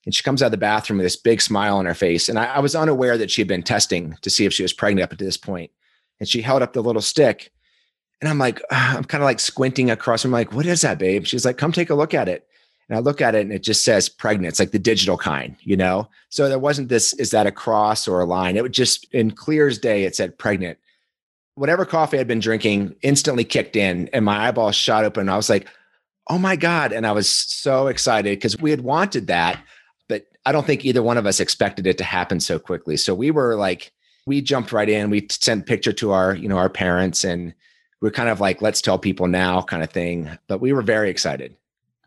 And 0.06 0.14
she 0.14 0.24
comes 0.24 0.42
out 0.42 0.48
of 0.48 0.52
the 0.52 0.58
bathroom 0.58 0.98
with 0.98 1.06
this 1.06 1.16
big 1.16 1.42
smile 1.42 1.78
on 1.78 1.86
her 1.86 1.94
face. 1.94 2.28
And 2.28 2.38
I, 2.38 2.46
I 2.46 2.60
was 2.60 2.76
unaware 2.76 3.18
that 3.18 3.32
she 3.32 3.42
had 3.42 3.48
been 3.48 3.64
testing 3.64 4.18
to 4.22 4.30
see 4.30 4.46
if 4.46 4.54
she 4.54 4.64
was 4.64 4.74
pregnant 4.74 5.12
up 5.12 5.18
to 5.18 5.24
this 5.24 5.38
point. 5.38 5.72
And 6.20 6.28
she 6.28 6.42
held 6.42 6.62
up 6.62 6.74
the 6.74 6.84
little 6.84 7.02
stick 7.02 7.52
And 8.22 8.30
I'm 8.30 8.38
like, 8.38 8.62
I'm 8.72 9.04
kind 9.04 9.24
of 9.24 9.26
like 9.26 9.40
squinting 9.40 9.92
across. 9.92 10.26
I'm 10.26 10.32
like, 10.32 10.54
what 10.54 10.66
is 10.66 10.82
that, 10.82 11.00
babe? 11.00 11.26
She's 11.26 11.46
like, 11.46 11.58
come 11.58 11.72
take 11.72 11.90
a 11.90 11.96
look 11.96 12.14
at 12.14 12.30
it. 12.30 12.48
And 12.90 12.98
I 12.98 13.02
look 13.02 13.22
at 13.22 13.34
it 13.34 13.42
and 13.42 13.54
it 13.54 13.64
just 13.64 13.86
says 13.86 14.10
pregnant. 14.10 14.50
It's 14.50 14.60
like 14.60 14.72
the 14.72 14.80
digital 14.80 15.18
kind, 15.18 15.56
you 15.62 15.78
know? 15.78 16.10
So 16.30 16.50
there 16.50 16.60
wasn't 16.60 16.90
this, 16.90 17.14
is 17.14 17.32
that 17.32 17.48
a 17.48 17.52
cross 17.52 18.08
or 18.08 18.20
a 18.20 18.26
line? 18.26 18.58
It 18.58 18.62
would 18.62 18.74
just, 18.74 19.08
in 19.14 19.32
clear 19.32 19.68
as 19.68 19.80
day, 19.80 20.04
it 20.04 20.16
said 20.16 20.38
pregnant. 20.38 20.78
Whatever 21.56 21.86
coffee 21.86 22.20
I'd 22.20 22.28
been 22.28 22.40
drinking 22.40 22.96
instantly 23.02 23.46
kicked 23.46 23.78
in 23.78 24.10
and 24.12 24.26
my 24.26 24.48
eyeballs 24.48 24.76
shot 24.76 25.06
open. 25.06 25.30
I 25.30 25.38
was 25.38 25.50
like, 25.50 25.70
oh 26.30 26.38
my 26.38 26.56
God. 26.56 26.92
And 26.92 27.08
I 27.08 27.14
was 27.14 27.30
so 27.30 27.88
excited 27.88 28.38
because 28.38 28.60
we 28.60 28.72
had 28.72 28.82
wanted 28.82 29.28
that, 29.28 29.64
but 30.08 30.28
I 30.46 30.52
don't 30.52 30.66
think 30.66 30.86
either 30.86 31.04
one 31.04 31.18
of 31.18 31.26
us 31.26 31.40
expected 31.40 31.88
it 31.88 31.98
to 32.00 32.04
happen 32.04 32.40
so 32.40 32.60
quickly. 32.60 32.98
So 32.98 33.14
we 33.14 33.32
were 33.32 33.56
like, 33.56 33.92
we 34.26 34.42
jumped 34.42 34.72
right 34.72 34.90
in. 34.90 35.10
We 35.10 35.28
sent 35.30 35.66
picture 35.66 35.94
to 35.94 36.12
our, 36.12 36.36
you 36.36 36.48
know, 36.48 36.58
our 36.58 36.70
parents 36.70 37.24
and 37.24 37.54
we're 38.02 38.12
kind 38.12 38.30
of 38.30 38.40
like, 38.40 38.62
let's 38.62 38.82
tell 38.82 39.00
people 39.00 39.28
now 39.28 39.62
kind 39.62 39.84
of 39.84 39.90
thing. 39.90 40.38
But 40.48 40.62
we 40.62 40.74
were 40.74 40.82
very 40.82 41.10
excited. 41.10 41.56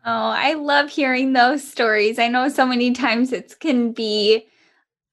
Oh, 0.05 0.29
I 0.29 0.53
love 0.53 0.89
hearing 0.89 1.33
those 1.33 1.67
stories. 1.67 2.17
I 2.17 2.27
know 2.27 2.49
so 2.49 2.65
many 2.65 2.93
times 2.93 3.33
it 3.33 3.55
can 3.59 3.91
be 3.91 4.47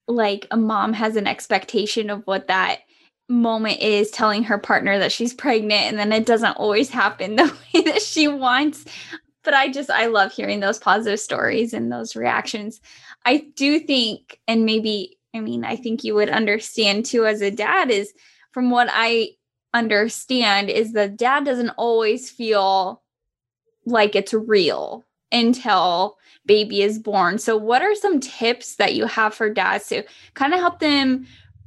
like 0.07 0.47
a 0.51 0.57
mom 0.57 0.93
has 0.93 1.15
an 1.15 1.27
expectation 1.27 2.09
of 2.09 2.25
what 2.25 2.47
that 2.47 2.81
moment 3.27 3.79
is 3.79 4.11
telling 4.11 4.43
her 4.43 4.57
partner 4.57 4.99
that 4.99 5.11
she's 5.11 5.33
pregnant 5.33 5.81
and 5.85 5.97
then 5.97 6.13
it 6.13 6.27
doesn't 6.27 6.57
always 6.57 6.91
happen 6.91 7.35
the 7.35 7.51
way 7.73 7.81
that 7.81 8.01
she 8.01 8.27
wants 8.27 8.85
but 9.45 9.53
i 9.53 9.69
just 9.69 9.89
i 9.89 10.07
love 10.07 10.31
hearing 10.31 10.59
those 10.59 10.79
positive 10.79 11.19
stories 11.19 11.73
and 11.73 11.91
those 11.91 12.15
reactions 12.15 12.81
i 13.25 13.37
do 13.55 13.79
think 13.79 14.39
and 14.47 14.65
maybe 14.65 15.17
i 15.33 15.39
mean 15.39 15.63
i 15.63 15.75
think 15.75 16.03
you 16.03 16.13
would 16.13 16.29
understand 16.29 17.05
too 17.05 17.25
as 17.25 17.41
a 17.41 17.51
dad 17.51 17.89
is 17.89 18.13
from 18.51 18.69
what 18.69 18.89
i 18.91 19.29
understand 19.73 20.69
is 20.69 20.93
that 20.93 21.17
dad 21.17 21.45
doesn't 21.45 21.71
always 21.71 22.29
feel 22.29 23.01
like 23.85 24.15
it's 24.15 24.33
real 24.33 25.03
until 25.31 26.17
baby 26.45 26.81
is 26.81 26.97
born 26.99 27.37
so 27.37 27.57
what 27.57 27.81
are 27.81 27.95
some 27.95 28.19
tips 28.19 28.75
that 28.75 28.95
you 28.95 29.05
have 29.05 29.33
for 29.33 29.49
dads 29.49 29.87
to 29.87 30.03
kind 30.33 30.53
of 30.53 30.59
help 30.59 30.79
them 30.79 31.25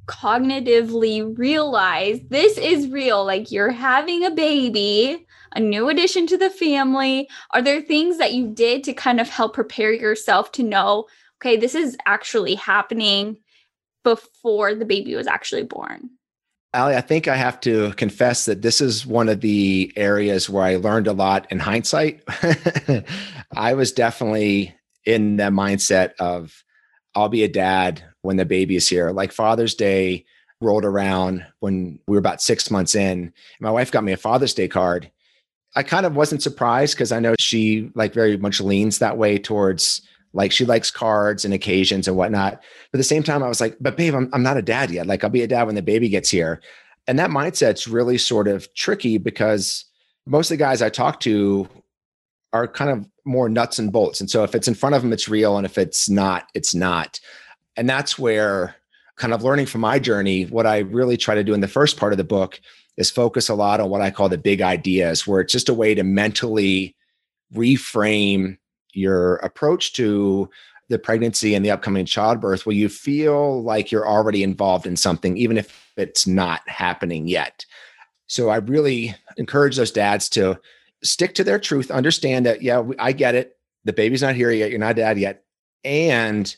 cognitively 0.08 1.38
realize 1.38 2.20
this 2.28 2.58
is 2.58 2.88
real. 2.88 3.25
Like 3.25 3.52
you're 3.52 3.70
having 3.70 4.25
a 4.25 4.30
baby, 4.30 5.26
a 5.52 5.61
new 5.61 5.88
addition 5.88 6.26
to 6.28 6.37
the 6.37 6.50
family. 6.50 7.28
Are 7.52 7.62
there 7.62 7.81
things 7.81 8.19
that 8.19 8.33
you 8.33 8.49
did 8.49 8.85
to 8.85 8.93
kind 8.93 9.21
of 9.21 9.28
help 9.28 9.55
prepare 9.55 9.93
yourself 9.93 10.52
to 10.52 10.62
know, 10.62 11.07
okay, 11.40 11.57
this 11.57 11.75
is 11.75 11.97
actually 12.07 12.55
happening 12.55 13.38
before 14.05 14.75
the 14.75 14.85
baby 14.85 15.14
was 15.14 15.26
actually 15.26 15.64
born? 15.64 16.11
Aly, 16.75 16.97
I 16.97 17.00
think 17.00 17.28
I 17.28 17.37
have 17.37 17.61
to 17.61 17.93
confess 17.95 18.45
that 18.45 18.61
this 18.61 18.81
is 18.81 19.07
one 19.07 19.28
of 19.28 19.40
the 19.40 19.93
areas 19.97 20.50
where 20.50 20.64
I 20.64 20.76
learned 20.76 21.07
a 21.07 21.12
lot 21.14 21.50
in 21.50 21.59
hindsight. 21.59 22.23
I 23.57 23.73
was 23.73 23.90
definitely 23.90 24.75
in 25.07 25.37
the 25.37 25.45
mindset 25.45 26.12
of 26.21 26.62
I'll 27.14 27.31
be 27.31 27.43
a 27.43 27.49
dad 27.49 28.05
when 28.21 28.37
the 28.37 28.45
baby 28.45 28.76
is 28.76 28.88
here. 28.88 29.11
Like 29.11 29.33
Father's 29.33 29.75
Day 29.75 30.26
rolled 30.61 30.85
around 30.85 31.47
when 31.61 31.99
we 32.07 32.12
were 32.12 32.19
about 32.19 32.43
six 32.43 32.71
months 32.71 32.95
in. 32.95 33.33
My 33.61 33.71
wife 33.71 33.90
got 33.90 34.05
me 34.05 34.12
a 34.12 34.17
Father's 34.19 34.55
Day 34.55 34.69
card. 34.69 35.11
I 35.76 35.82
kind 35.82 36.06
of 36.06 36.16
wasn't 36.16 36.42
surprised 36.42 36.94
because 36.94 37.12
I 37.12 37.20
know 37.20 37.34
she 37.38 37.90
like 37.94 38.14
very 38.14 38.37
much 38.37 38.60
leans 38.60 38.98
that 38.98 39.18
way 39.18 39.38
towards 39.38 40.02
like 40.32 40.52
she 40.52 40.64
likes 40.64 40.90
cards 40.90 41.44
and 41.44 41.54
occasions 41.54 42.06
and 42.06 42.16
whatnot. 42.16 42.62
But 42.90 42.98
at 42.98 43.00
the 43.00 43.04
same 43.04 43.22
time, 43.22 43.42
I 43.42 43.48
was 43.48 43.60
like, 43.60 43.76
but 43.80 43.96
babe, 43.96 44.14
I'm, 44.14 44.28
I'm 44.32 44.42
not 44.42 44.56
a 44.56 44.62
dad 44.62 44.90
yet. 44.90 45.06
Like 45.06 45.25
I'll 45.25 45.30
be 45.30 45.42
a 45.42 45.48
dad 45.48 45.64
when 45.64 45.75
the 45.75 45.82
baby 45.82 46.08
gets 46.08 46.30
here. 46.30 46.60
And 47.06 47.18
that 47.18 47.30
mindset's 47.30 47.88
really 47.88 48.18
sort 48.18 48.48
of 48.48 48.72
tricky 48.75 49.18
because 49.18 49.84
most 50.26 50.50
of 50.50 50.58
the 50.58 50.62
guys 50.62 50.82
I 50.82 50.90
talk 50.90 51.20
to 51.20 51.68
are 52.52 52.68
kind 52.68 52.90
of 52.90 53.08
more 53.25 53.48
nuts 53.48 53.78
and 53.78 53.92
bolts. 53.92 54.20
And 54.20 54.30
so 54.30 54.44
if 54.44 54.54
it's 54.54 54.68
in 54.68 54.75
front 54.75 54.94
of 54.94 55.02
them, 55.02 55.12
it's 55.12 55.28
real. 55.28 55.56
And 55.56 55.66
if 55.66 55.78
it's 55.78 56.08
not, 56.08 56.48
it's 56.54 56.75
not. 56.75 57.20
And 57.76 57.88
that's 57.88 58.18
where 58.18 58.76
kind 59.16 59.34
of 59.34 59.42
learning 59.42 59.66
from 59.66 59.80
my 59.80 59.98
journey, 59.98 60.44
what 60.44 60.66
I 60.66 60.78
really 60.78 61.16
try 61.16 61.34
to 61.34 61.44
do 61.44 61.54
in 61.54 61.60
the 61.60 61.68
first 61.68 61.96
part 61.96 62.12
of 62.12 62.16
the 62.16 62.25
book 62.25 62.60
is 62.99 63.11
focus 63.11 63.49
a 63.49 63.55
lot 63.55 63.81
on 63.81 63.88
what 63.88 64.02
I 64.02 64.11
call 64.11 64.28
the 64.28 64.37
big 64.37 64.61
ideas, 64.61 65.26
where 65.26 65.40
it's 65.40 65.52
just 65.52 65.71
a 65.71 65.75
way 65.75 65.95
to 65.95 66.02
mentally 66.02 66.95
reframe 67.55 68.59
your 68.93 69.37
approach 69.37 69.95
to 69.95 70.50
the 70.88 70.99
pregnancy 70.99 71.55
and 71.55 71.64
the 71.64 71.71
upcoming 71.71 72.05
childbirth 72.05 72.67
where 72.67 72.75
you 72.75 72.88
feel 72.88 73.62
like 73.62 73.93
you're 73.93 74.09
already 74.09 74.43
involved 74.43 74.87
in 74.87 74.97
something, 74.97 75.37
even 75.37 75.57
if 75.57 75.93
it's 75.97 76.26
not 76.26 76.69
happening 76.69 77.28
yet. 77.28 77.64
So 78.26 78.49
I 78.49 78.57
really 78.57 79.14
encourage 79.37 79.76
those 79.76 79.93
dads 79.93 80.28
to 80.31 80.59
stick 81.05 81.35
to 81.37 81.45
their 81.45 81.59
truth, 81.59 81.90
understand 81.90 82.47
that, 82.47 82.62
yeah, 82.62 82.83
I 82.99 83.12
get 83.12 83.35
it. 83.35 83.57
The 83.85 83.93
baby's 83.93 84.23
not 84.23 84.35
here 84.35 84.50
yet. 84.50 84.71
You're 84.71 84.81
not 84.81 84.97
dad 84.97 85.19
yet. 85.19 85.45
And 85.85 86.55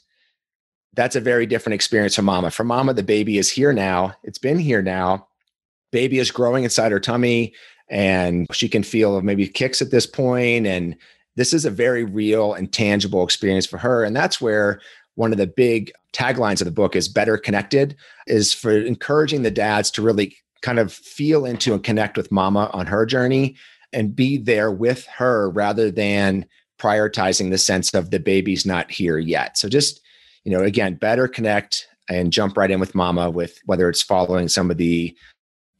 that's 0.94 1.16
a 1.16 1.20
very 1.20 1.46
different 1.46 1.74
experience 1.74 2.16
for 2.16 2.22
mama. 2.22 2.50
For 2.50 2.64
mama, 2.64 2.94
the 2.94 3.02
baby 3.02 3.36
is 3.36 3.50
here 3.50 3.72
now. 3.72 4.14
It's 4.24 4.38
been 4.38 4.58
here 4.58 4.82
now. 4.82 5.28
Baby 5.92 6.18
is 6.18 6.30
growing 6.30 6.64
inside 6.64 6.92
her 6.92 7.00
tummy 7.00 7.54
and 7.88 8.46
she 8.52 8.68
can 8.68 8.82
feel 8.82 9.20
maybe 9.20 9.48
kicks 9.48 9.82
at 9.82 9.90
this 9.90 10.06
point 10.06 10.66
and 10.66 10.96
this 11.36 11.52
is 11.52 11.64
a 11.64 11.70
very 11.70 12.04
real 12.04 12.54
and 12.54 12.72
tangible 12.72 13.24
experience 13.24 13.66
for 13.66 13.78
her 13.78 14.04
and 14.04 14.14
that's 14.14 14.40
where 14.40 14.80
one 15.16 15.32
of 15.32 15.38
the 15.38 15.46
big 15.46 15.92
taglines 16.12 16.60
of 16.60 16.64
the 16.64 16.70
book 16.70 16.94
is 16.94 17.08
better 17.08 17.36
connected 17.36 17.96
is 18.26 18.52
for 18.52 18.72
encouraging 18.72 19.42
the 19.42 19.50
dads 19.50 19.90
to 19.90 20.02
really 20.02 20.36
kind 20.62 20.78
of 20.78 20.92
feel 20.92 21.44
into 21.44 21.72
and 21.72 21.82
connect 21.82 22.16
with 22.16 22.30
mama 22.30 22.70
on 22.72 22.86
her 22.86 23.06
journey 23.06 23.56
and 23.92 24.14
be 24.14 24.36
there 24.36 24.70
with 24.70 25.06
her 25.06 25.50
rather 25.50 25.90
than 25.90 26.46
prioritizing 26.78 27.50
the 27.50 27.58
sense 27.58 27.92
of 27.92 28.10
the 28.10 28.20
baby's 28.20 28.64
not 28.64 28.90
here 28.90 29.18
yet. 29.18 29.58
So 29.58 29.68
just, 29.68 30.00
you 30.44 30.52
know, 30.52 30.62
again, 30.64 30.94
better 30.94 31.28
connect 31.28 31.86
and 32.08 32.32
jump 32.32 32.56
right 32.56 32.70
in 32.70 32.80
with 32.80 32.94
mama 32.94 33.30
with 33.30 33.58
whether 33.66 33.88
it's 33.88 34.02
following 34.02 34.48
some 34.48 34.70
of 34.70 34.78
the 34.78 35.14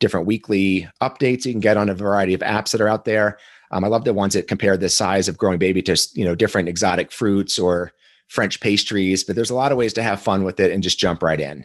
different 0.01 0.27
weekly 0.27 0.89
updates 1.01 1.45
you 1.45 1.53
can 1.53 1.61
get 1.61 1.77
on 1.77 1.89
a 1.89 1.95
variety 1.95 2.35
of 2.35 2.41
apps 2.41 2.73
that 2.73 2.81
are 2.81 2.89
out 2.89 3.05
there. 3.05 3.39
Um, 3.71 3.85
I 3.85 3.89
love 3.89 4.05
the 4.05 4.13
ones 4.13 4.35
that 4.35 4.49
compare 4.49 4.77
the 4.77 4.89
size 4.89 5.29
of 5.29 5.39
growing 5.39 5.59
baby 5.59 5.83
to, 5.83 5.97
you 6.15 6.25
know, 6.25 6.35
different 6.35 6.69
exotic 6.69 7.13
fruits 7.13 7.59
or 7.59 7.93
French 8.29 8.61
pastries, 8.61 9.23
but 9.23 9.37
there's 9.37 9.51
a 9.51 9.55
lot 9.55 9.73
of 9.73 9.79
ways 9.79 9.93
to 9.93 10.03
have 10.03 10.21
fun 10.21 10.43
with 10.43 10.59
it 10.59 10.73
and 10.73 10.83
just 10.83 10.99
jump 10.99 11.23
right 11.23 11.41
in. 11.41 11.65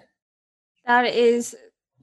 That 0.86 1.06
is 1.06 1.56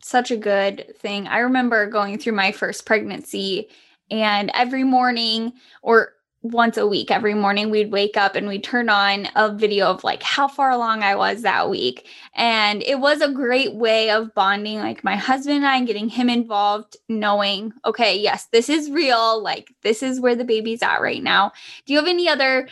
such 0.03 0.31
a 0.31 0.37
good 0.37 0.95
thing. 0.99 1.29
I 1.29 1.39
remember 1.39 1.87
going 1.87 2.19
through 2.19 2.33
my 2.33 2.51
first 2.51 2.87
pregnancy 2.87 3.69
and 4.11 4.51
every 4.55 4.85
morning 4.85 5.53
or 5.83 6.15
once 6.43 6.77
a 6.77 6.87
week, 6.87 7.11
every 7.13 7.35
morning 7.35 7.71
we'd 7.71 7.93
wake 7.93 8.17
up 8.17 8.35
and 8.35 8.49
we'd 8.49 8.65
turn 8.65 8.89
on 8.89 9.29
a 9.37 9.55
video 9.55 9.87
of 9.87 10.03
like 10.03 10.23
how 10.25 10.49
far 10.49 10.71
along 10.71 11.03
I 11.03 11.15
was 11.15 11.43
that 11.43 11.71
week. 11.71 12.09
And 12.35 12.83
it 12.83 12.99
was 12.99 13.21
a 13.21 13.33
great 13.33 13.75
way 13.75 14.11
of 14.11 14.35
bonding, 14.35 14.81
like 14.81 15.05
my 15.05 15.15
husband 15.15 15.59
and 15.59 15.67
I, 15.67 15.77
and 15.77 15.87
getting 15.87 16.09
him 16.09 16.29
involved, 16.29 16.97
knowing, 17.09 17.73
okay, 17.85 18.19
yes, 18.19 18.47
this 18.47 18.69
is 18.69 18.91
real. 18.91 19.41
Like 19.41 19.73
this 19.83 20.03
is 20.03 20.21
where 20.21 20.35
the 20.35 20.45
baby's 20.45 20.83
at 20.83 21.01
right 21.01 21.23
now. 21.23 21.53
Do 21.87 21.93
you 21.93 21.99
have 22.01 22.09
any 22.09 22.29
other 22.29 22.69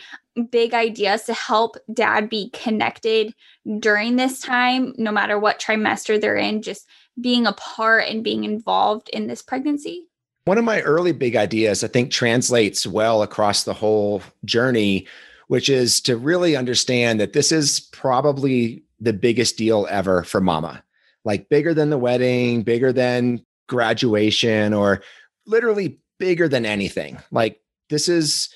big 0.49 0.73
ideas 0.73 1.23
to 1.23 1.33
help 1.33 1.77
dad 1.93 2.29
be 2.29 2.49
connected 2.49 3.33
during 3.79 4.17
this 4.17 4.41
time, 4.41 4.93
no 4.97 5.11
matter 5.11 5.39
what 5.39 5.59
trimester 5.59 6.19
they're 6.19 6.35
in, 6.35 6.61
just 6.61 6.87
being 7.19 7.47
a 7.47 7.53
part 7.53 8.05
and 8.09 8.23
being 8.23 8.43
involved 8.43 9.09
in 9.09 9.27
this 9.27 9.41
pregnancy? 9.41 10.07
One 10.51 10.57
of 10.57 10.65
my 10.65 10.81
early 10.81 11.13
big 11.13 11.37
ideas, 11.37 11.81
I 11.81 11.87
think, 11.87 12.11
translates 12.11 12.85
well 12.85 13.23
across 13.23 13.63
the 13.63 13.73
whole 13.73 14.21
journey, 14.43 15.07
which 15.47 15.69
is 15.69 16.01
to 16.01 16.17
really 16.17 16.57
understand 16.57 17.21
that 17.21 17.31
this 17.31 17.53
is 17.53 17.79
probably 17.93 18.83
the 18.99 19.13
biggest 19.13 19.55
deal 19.55 19.87
ever 19.89 20.25
for 20.25 20.41
mama, 20.41 20.83
like 21.23 21.47
bigger 21.47 21.73
than 21.73 21.89
the 21.89 21.97
wedding, 21.97 22.63
bigger 22.63 22.91
than 22.91 23.45
graduation, 23.69 24.73
or 24.73 25.01
literally 25.45 25.97
bigger 26.19 26.49
than 26.49 26.65
anything. 26.65 27.17
Like, 27.31 27.61
this 27.89 28.09
is 28.09 28.49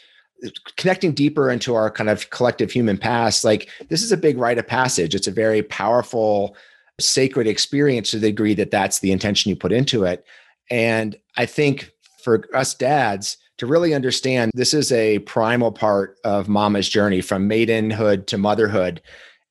connecting 0.75 1.13
deeper 1.13 1.49
into 1.49 1.75
our 1.75 1.89
kind 1.89 2.09
of 2.09 2.29
collective 2.29 2.71
human 2.71 2.97
past. 2.97 3.45
Like, 3.45 3.69
this 3.87 4.03
is 4.03 4.11
a 4.11 4.17
big 4.17 4.37
rite 4.37 4.57
of 4.57 4.67
passage. 4.67 5.15
It's 5.15 5.27
a 5.27 5.31
very 5.31 5.63
powerful, 5.63 6.57
sacred 6.99 7.47
experience 7.47 8.11
to 8.11 8.19
the 8.19 8.31
degree 8.31 8.53
that 8.55 8.71
that's 8.71 8.99
the 8.99 9.13
intention 9.13 9.47
you 9.47 9.55
put 9.55 9.71
into 9.71 10.03
it. 10.03 10.25
And 10.69 11.15
I 11.37 11.45
think 11.45 11.91
for 12.23 12.45
us 12.53 12.73
dads 12.73 13.37
to 13.57 13.65
really 13.65 13.93
understand 13.93 14.51
this 14.53 14.73
is 14.73 14.91
a 14.91 15.19
primal 15.19 15.71
part 15.71 16.17
of 16.23 16.49
mama's 16.49 16.89
journey 16.89 17.21
from 17.21 17.47
maidenhood 17.47 18.27
to 18.27 18.37
motherhood 18.37 19.01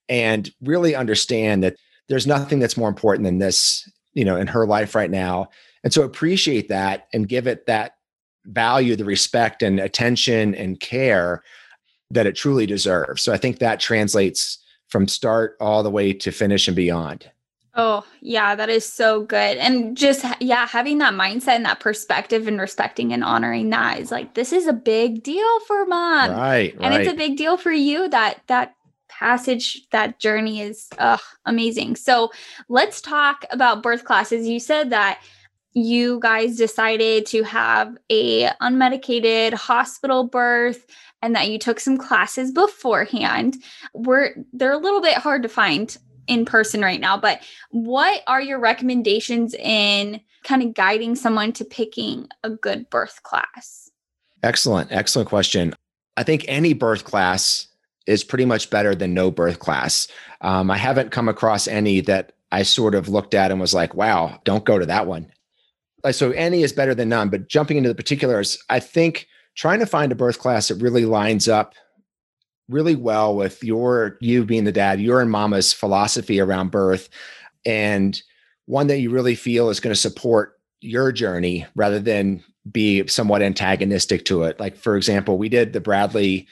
and 0.09 0.51
really 0.61 0.95
understand 0.95 1.63
that 1.63 1.77
there's 2.09 2.27
nothing 2.27 2.59
that's 2.59 2.77
more 2.77 2.89
important 2.89 3.25
than 3.25 3.39
this, 3.39 3.89
you 4.13 4.25
know, 4.25 4.37
in 4.37 4.47
her 4.47 4.67
life 4.67 4.95
right 4.95 5.11
now. 5.11 5.49
And 5.83 5.93
so 5.93 6.03
appreciate 6.03 6.69
that 6.69 7.07
and 7.15 7.29
give 7.29 7.47
it 7.47 7.67
that 7.67 7.93
value, 8.45 8.95
the 8.97 9.07
respect 9.07 9.63
and 9.63 9.81
attention 9.81 10.55
and 10.55 10.79
care 10.81 11.43
that 12.11 12.27
it 12.27 12.37
truly 12.37 12.67
deserves. 12.67 13.23
So 13.23 13.33
I 13.33 13.39
think 13.39 13.59
that 13.59 13.81
translates 13.81 14.59
from 14.89 15.09
start 15.09 15.57
all 15.61 15.83
the 15.83 15.91
way 15.91 16.13
to 16.13 16.31
finish 16.31 16.69
and 16.69 16.77
beyond. 16.77 17.31
Oh, 17.77 18.07
yeah, 18.21 18.55
that 18.55 18.69
is 18.69 18.85
so 18.85 19.25
good. 19.25 19.57
And 19.59 19.97
just, 19.97 20.25
yeah, 20.41 20.67
having 20.67 20.99
that 20.99 21.15
mindset 21.15 21.57
and 21.57 21.65
that 21.65 21.81
perspective 21.81 22.47
and 22.47 22.61
respecting 22.61 23.13
and 23.13 23.25
honoring 23.25 23.71
that 23.71 23.99
is 23.99 24.13
like, 24.13 24.35
this 24.35 24.53
is 24.53 24.69
a 24.69 24.73
big 24.73 25.25
deal 25.25 25.61
for 25.67 25.85
mom. 25.87 26.31
Right. 26.31 26.73
And 26.75 26.83
right. 26.83 27.01
it's 27.01 27.13
a 27.13 27.17
big 27.17 27.37
deal 27.37 27.57
for 27.57 27.73
you 27.73 28.09
that, 28.09 28.41
that, 28.47 28.75
passage 29.09 29.87
that 29.91 30.19
journey 30.19 30.61
is 30.61 30.89
uh, 30.99 31.17
amazing 31.47 31.95
so 31.95 32.33
let's 32.69 33.01
talk 33.01 33.45
about 33.51 33.81
birth 33.81 34.05
classes 34.05 34.49
you 34.49 34.59
said 34.59 34.91
that 34.91 35.23
you 35.73 36.19
guys 36.21 36.57
decided 36.57 37.25
to 37.25 37.45
have 37.45 37.97
a 38.11 38.49
unmedicated 38.61 39.53
hospital 39.55 40.25
birth 40.25 40.85
and 41.23 41.35
that 41.37 41.49
you 41.49 41.59
took 41.61 41.79
some 41.79 41.97
classes 41.97 42.51
beforehand 42.51 43.57
we're 43.95 44.35
they're 44.53 44.73
a 44.73 44.79
little 44.79 45.01
bit 45.01 45.17
hard 45.17 45.43
to 45.45 45.49
find 45.49 45.97
in 46.27 46.45
person 46.45 46.81
right 46.81 47.01
now 47.01 47.17
but 47.17 47.41
what 47.71 48.23
are 48.27 48.41
your 48.41 48.59
recommendations 48.59 49.55
in 49.55 50.21
kind 50.45 50.63
of 50.63 50.75
guiding 50.75 51.17
someone 51.17 51.53
to 51.55 51.65
picking 51.65 52.29
a 52.45 52.51
good 52.51 52.89
birth 52.91 53.23
class? 53.25 53.91
Excellent 54.43 54.93
excellent 54.93 55.29
question. 55.29 55.75
I 56.17 56.23
think 56.23 56.45
any 56.47 56.75
birth 56.75 57.05
class 57.05 57.67
is 58.07 58.23
pretty 58.23 58.45
much 58.45 58.71
better 58.71 58.95
than 58.95 59.15
no 59.15 59.31
birth 59.31 59.59
class. 59.59 60.07
Um, 60.43 60.71
i 60.71 60.77
haven't 60.77 61.11
come 61.11 61.29
across 61.29 61.67
any 61.67 62.01
that 62.03 62.33
i 62.53 62.63
sort 62.63 62.95
of 62.95 63.09
looked 63.09 63.35
at 63.35 63.51
and 63.51 63.61
was 63.61 63.75
like 63.75 63.95
wow 63.95 64.39
don't 64.45 64.65
go 64.65 64.79
to 64.79 64.87
that 64.87 65.07
one. 65.07 65.33
So 66.11 66.33
any 66.33 66.63
is 66.63 66.73
better 66.73 66.95
than 66.95 67.09
none 67.09 67.31
but 67.31 67.49
jumping 67.49 67.79
into 67.79 67.89
the 67.89 67.95
particulars 67.95 68.63
i 68.69 68.79
think 68.79 69.27
trying 69.57 69.81
to 69.81 69.87
find 69.87 70.13
a 70.13 70.17
birth 70.17 70.39
class 70.39 70.69
that 70.69 70.83
really 70.83 71.07
lines 71.07 71.49
up 71.49 71.75
really 72.69 72.97
well 72.97 73.37
with 73.37 73.63
your 73.63 74.17
you 74.21 74.45
being 74.45 74.65
the 74.65 74.73
dad 74.73 75.01
your 75.01 75.21
and 75.21 75.31
mama's 75.31 75.73
philosophy 75.73 76.41
around 76.41 76.71
birth 76.71 77.09
and 77.67 78.23
one 78.67 78.87
that 78.87 79.01
you 79.01 79.11
really 79.11 79.35
feel 79.35 79.69
is 79.69 79.81
going 79.81 79.95
to 79.95 80.01
support 80.01 80.59
your 80.81 81.13
journey 81.13 81.67
rather 81.75 82.01
than 82.01 82.43
be 82.71 83.07
somewhat 83.07 83.43
antagonistic 83.43 84.25
to 84.25 84.43
it. 84.45 84.59
Like 84.59 84.77
for 84.77 84.97
example 84.97 85.37
we 85.37 85.49
did 85.49 85.73
the 85.73 85.81
bradley 85.81 86.47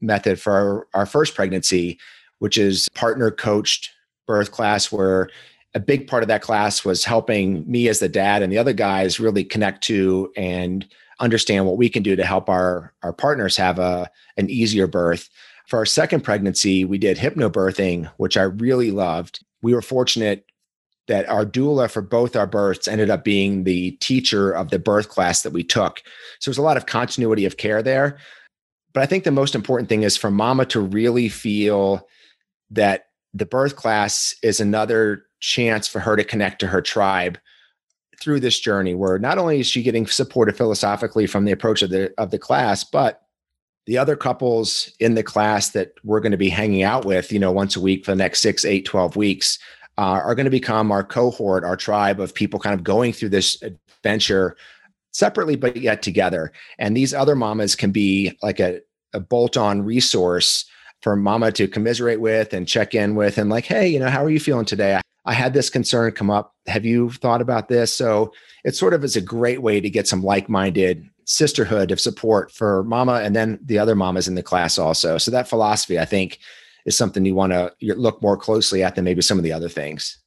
method 0.00 0.40
for 0.40 0.52
our, 0.52 0.86
our 0.92 1.06
first 1.06 1.34
pregnancy 1.34 1.98
which 2.38 2.58
is 2.58 2.88
partner 2.94 3.30
coached 3.30 3.90
birth 4.26 4.50
class 4.50 4.92
where 4.92 5.30
a 5.74 5.80
big 5.80 6.06
part 6.06 6.22
of 6.22 6.28
that 6.28 6.42
class 6.42 6.84
was 6.84 7.04
helping 7.04 7.70
me 7.70 7.88
as 7.88 7.98
the 7.98 8.08
dad 8.08 8.42
and 8.42 8.52
the 8.52 8.58
other 8.58 8.72
guys 8.72 9.20
really 9.20 9.44
connect 9.44 9.82
to 9.84 10.30
and 10.36 10.86
understand 11.20 11.66
what 11.66 11.78
we 11.78 11.88
can 11.88 12.02
do 12.02 12.16
to 12.16 12.24
help 12.24 12.48
our 12.48 12.92
our 13.02 13.12
partners 13.12 13.56
have 13.56 13.78
a 13.78 14.10
an 14.36 14.50
easier 14.50 14.86
birth. 14.86 15.28
For 15.68 15.78
our 15.78 15.86
second 15.86 16.22
pregnancy, 16.22 16.84
we 16.84 16.98
did 16.98 17.16
hypnobirthing, 17.16 18.10
which 18.18 18.36
I 18.36 18.42
really 18.42 18.90
loved. 18.90 19.44
We 19.62 19.74
were 19.74 19.82
fortunate 19.82 20.46
that 21.08 21.28
our 21.28 21.44
doula 21.44 21.90
for 21.90 22.02
both 22.02 22.36
our 22.36 22.46
births 22.46 22.88
ended 22.88 23.10
up 23.10 23.24
being 23.24 23.64
the 23.64 23.92
teacher 23.92 24.52
of 24.52 24.70
the 24.70 24.78
birth 24.78 25.08
class 25.08 25.42
that 25.42 25.52
we 25.52 25.62
took. 25.62 26.02
So 26.40 26.50
there's 26.50 26.58
a 26.58 26.62
lot 26.62 26.76
of 26.76 26.86
continuity 26.86 27.44
of 27.44 27.56
care 27.56 27.82
there. 27.82 28.18
But 28.92 29.02
I 29.02 29.06
think 29.06 29.24
the 29.24 29.30
most 29.30 29.54
important 29.54 29.88
thing 29.88 30.02
is 30.02 30.16
for 30.16 30.30
mama 30.30 30.66
to 30.66 30.80
really 30.80 31.28
feel 31.28 32.06
that 32.70 33.06
the 33.34 33.46
birth 33.46 33.76
class 33.76 34.34
is 34.42 34.58
another 34.58 35.24
chance 35.40 35.86
for 35.86 36.00
her 36.00 36.16
to 36.16 36.24
connect 36.24 36.60
to 36.60 36.66
her 36.66 36.80
tribe 36.80 37.38
through 38.20 38.40
this 38.40 38.58
journey 38.58 38.94
where 38.94 39.18
not 39.18 39.38
only 39.38 39.60
is 39.60 39.66
she 39.66 39.82
getting 39.82 40.06
supported 40.06 40.56
philosophically 40.56 41.26
from 41.26 41.44
the 41.44 41.52
approach 41.52 41.82
of 41.82 41.90
the 41.90 42.12
of 42.18 42.30
the 42.30 42.38
class 42.38 42.84
but 42.84 43.22
the 43.86 43.98
other 43.98 44.16
couples 44.16 44.90
in 44.98 45.14
the 45.14 45.22
class 45.22 45.70
that 45.70 45.92
we're 46.02 46.20
going 46.20 46.32
to 46.32 46.38
be 46.38 46.48
hanging 46.48 46.82
out 46.82 47.04
with 47.04 47.30
you 47.30 47.38
know 47.38 47.52
once 47.52 47.76
a 47.76 47.80
week 47.80 48.04
for 48.04 48.12
the 48.12 48.16
next 48.16 48.40
six 48.40 48.64
eight 48.64 48.84
12 48.84 49.16
weeks 49.16 49.58
uh, 49.98 50.20
are 50.22 50.34
going 50.34 50.44
to 50.44 50.50
become 50.50 50.90
our 50.90 51.04
cohort 51.04 51.64
our 51.64 51.76
tribe 51.76 52.20
of 52.20 52.34
people 52.34 52.60
kind 52.60 52.74
of 52.74 52.84
going 52.84 53.12
through 53.12 53.30
this 53.30 53.62
adventure 53.62 54.56
separately 55.16 55.56
but 55.56 55.76
yet 55.76 56.02
together. 56.02 56.52
And 56.78 56.96
these 56.96 57.14
other 57.14 57.34
mamas 57.34 57.74
can 57.74 57.90
be 57.90 58.36
like 58.42 58.60
a, 58.60 58.80
a 59.12 59.20
bolt-on 59.20 59.82
resource 59.82 60.66
for 61.00 61.16
mama 61.16 61.52
to 61.52 61.68
commiserate 61.68 62.20
with 62.20 62.52
and 62.52 62.68
check 62.68 62.94
in 62.94 63.14
with 63.14 63.38
and 63.38 63.50
like 63.50 63.66
hey 63.66 63.86
you 63.86 64.00
know 64.00 64.08
how 64.08 64.24
are 64.24 64.30
you 64.30 64.40
feeling 64.40 64.64
today 64.64 64.98
I 65.26 65.34
had 65.34 65.52
this 65.52 65.68
concern 65.68 66.12
come 66.12 66.30
up. 66.30 66.54
Have 66.68 66.84
you 66.84 67.10
thought 67.10 67.42
about 67.42 67.68
this? 67.68 67.92
So 67.92 68.32
it 68.64 68.76
sort 68.76 68.94
of 68.94 69.04
is 69.04 69.16
a 69.16 69.20
great 69.20 69.60
way 69.60 69.80
to 69.80 69.90
get 69.90 70.06
some 70.06 70.22
like 70.22 70.48
minded 70.48 71.08
sisterhood 71.24 71.90
of 71.90 72.00
support 72.00 72.52
for 72.52 72.84
mama 72.84 73.14
and 73.14 73.34
then 73.34 73.58
the 73.64 73.78
other 73.78 73.96
mamas 73.96 74.28
in 74.28 74.36
the 74.36 74.42
class 74.42 74.78
also. 74.78 75.18
So 75.18 75.32
that 75.32 75.48
philosophy, 75.48 75.98
I 75.98 76.04
think, 76.04 76.38
is 76.84 76.96
something 76.96 77.24
you 77.24 77.34
want 77.34 77.52
to 77.52 77.72
look 77.80 78.22
more 78.22 78.36
closely 78.36 78.84
at 78.84 78.94
than 78.94 79.04
maybe 79.04 79.20
some 79.20 79.38
of 79.38 79.44
the 79.44 79.52
other 79.52 79.68
things. 79.68 80.18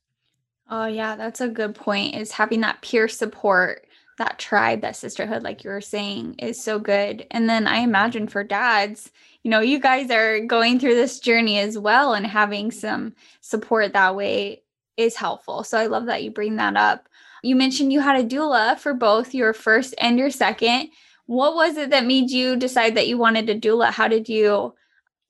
Oh, 0.69 0.85
yeah, 0.85 1.15
that's 1.15 1.39
a 1.39 1.47
good 1.47 1.73
point. 1.73 2.15
Is 2.15 2.33
having 2.33 2.59
that 2.61 2.81
peer 2.81 3.07
support, 3.07 3.87
that 4.17 4.37
tribe, 4.37 4.81
that 4.81 4.97
sisterhood, 4.97 5.41
like 5.41 5.63
you 5.63 5.69
were 5.69 5.79
saying, 5.79 6.35
is 6.39 6.61
so 6.61 6.77
good. 6.77 7.25
And 7.31 7.49
then 7.49 7.65
I 7.65 7.77
imagine 7.77 8.27
for 8.27 8.43
dads, 8.43 9.09
you 9.43 9.49
know, 9.49 9.61
you 9.61 9.79
guys 9.79 10.11
are 10.11 10.41
going 10.41 10.77
through 10.79 10.95
this 10.95 11.19
journey 11.19 11.57
as 11.59 11.77
well 11.79 12.13
and 12.13 12.27
having 12.27 12.71
some 12.71 13.15
support 13.39 13.93
that 13.93 14.17
way 14.17 14.61
is 14.99 15.15
helpful. 15.15 15.63
So 15.63 15.77
I 15.77 15.87
love 15.87 16.05
that 16.07 16.23
you 16.23 16.31
bring 16.31 16.57
that 16.57 16.75
up. 16.75 17.07
You 17.41 17.55
mentioned 17.55 17.93
you 17.93 18.01
had 18.01 18.19
a 18.19 18.27
doula 18.27 18.77
for 18.77 18.93
both 18.93 19.33
your 19.33 19.53
first 19.53 19.95
and 19.99 20.19
your 20.19 20.29
second. 20.29 20.89
What 21.25 21.55
was 21.55 21.77
it 21.77 21.89
that 21.91 22.05
made 22.05 22.29
you 22.29 22.55
decide 22.55 22.95
that 22.95 23.07
you 23.07 23.17
wanted 23.17 23.49
a 23.49 23.59
doula? 23.59 23.91
How 23.91 24.07
did 24.07 24.27
you 24.27 24.75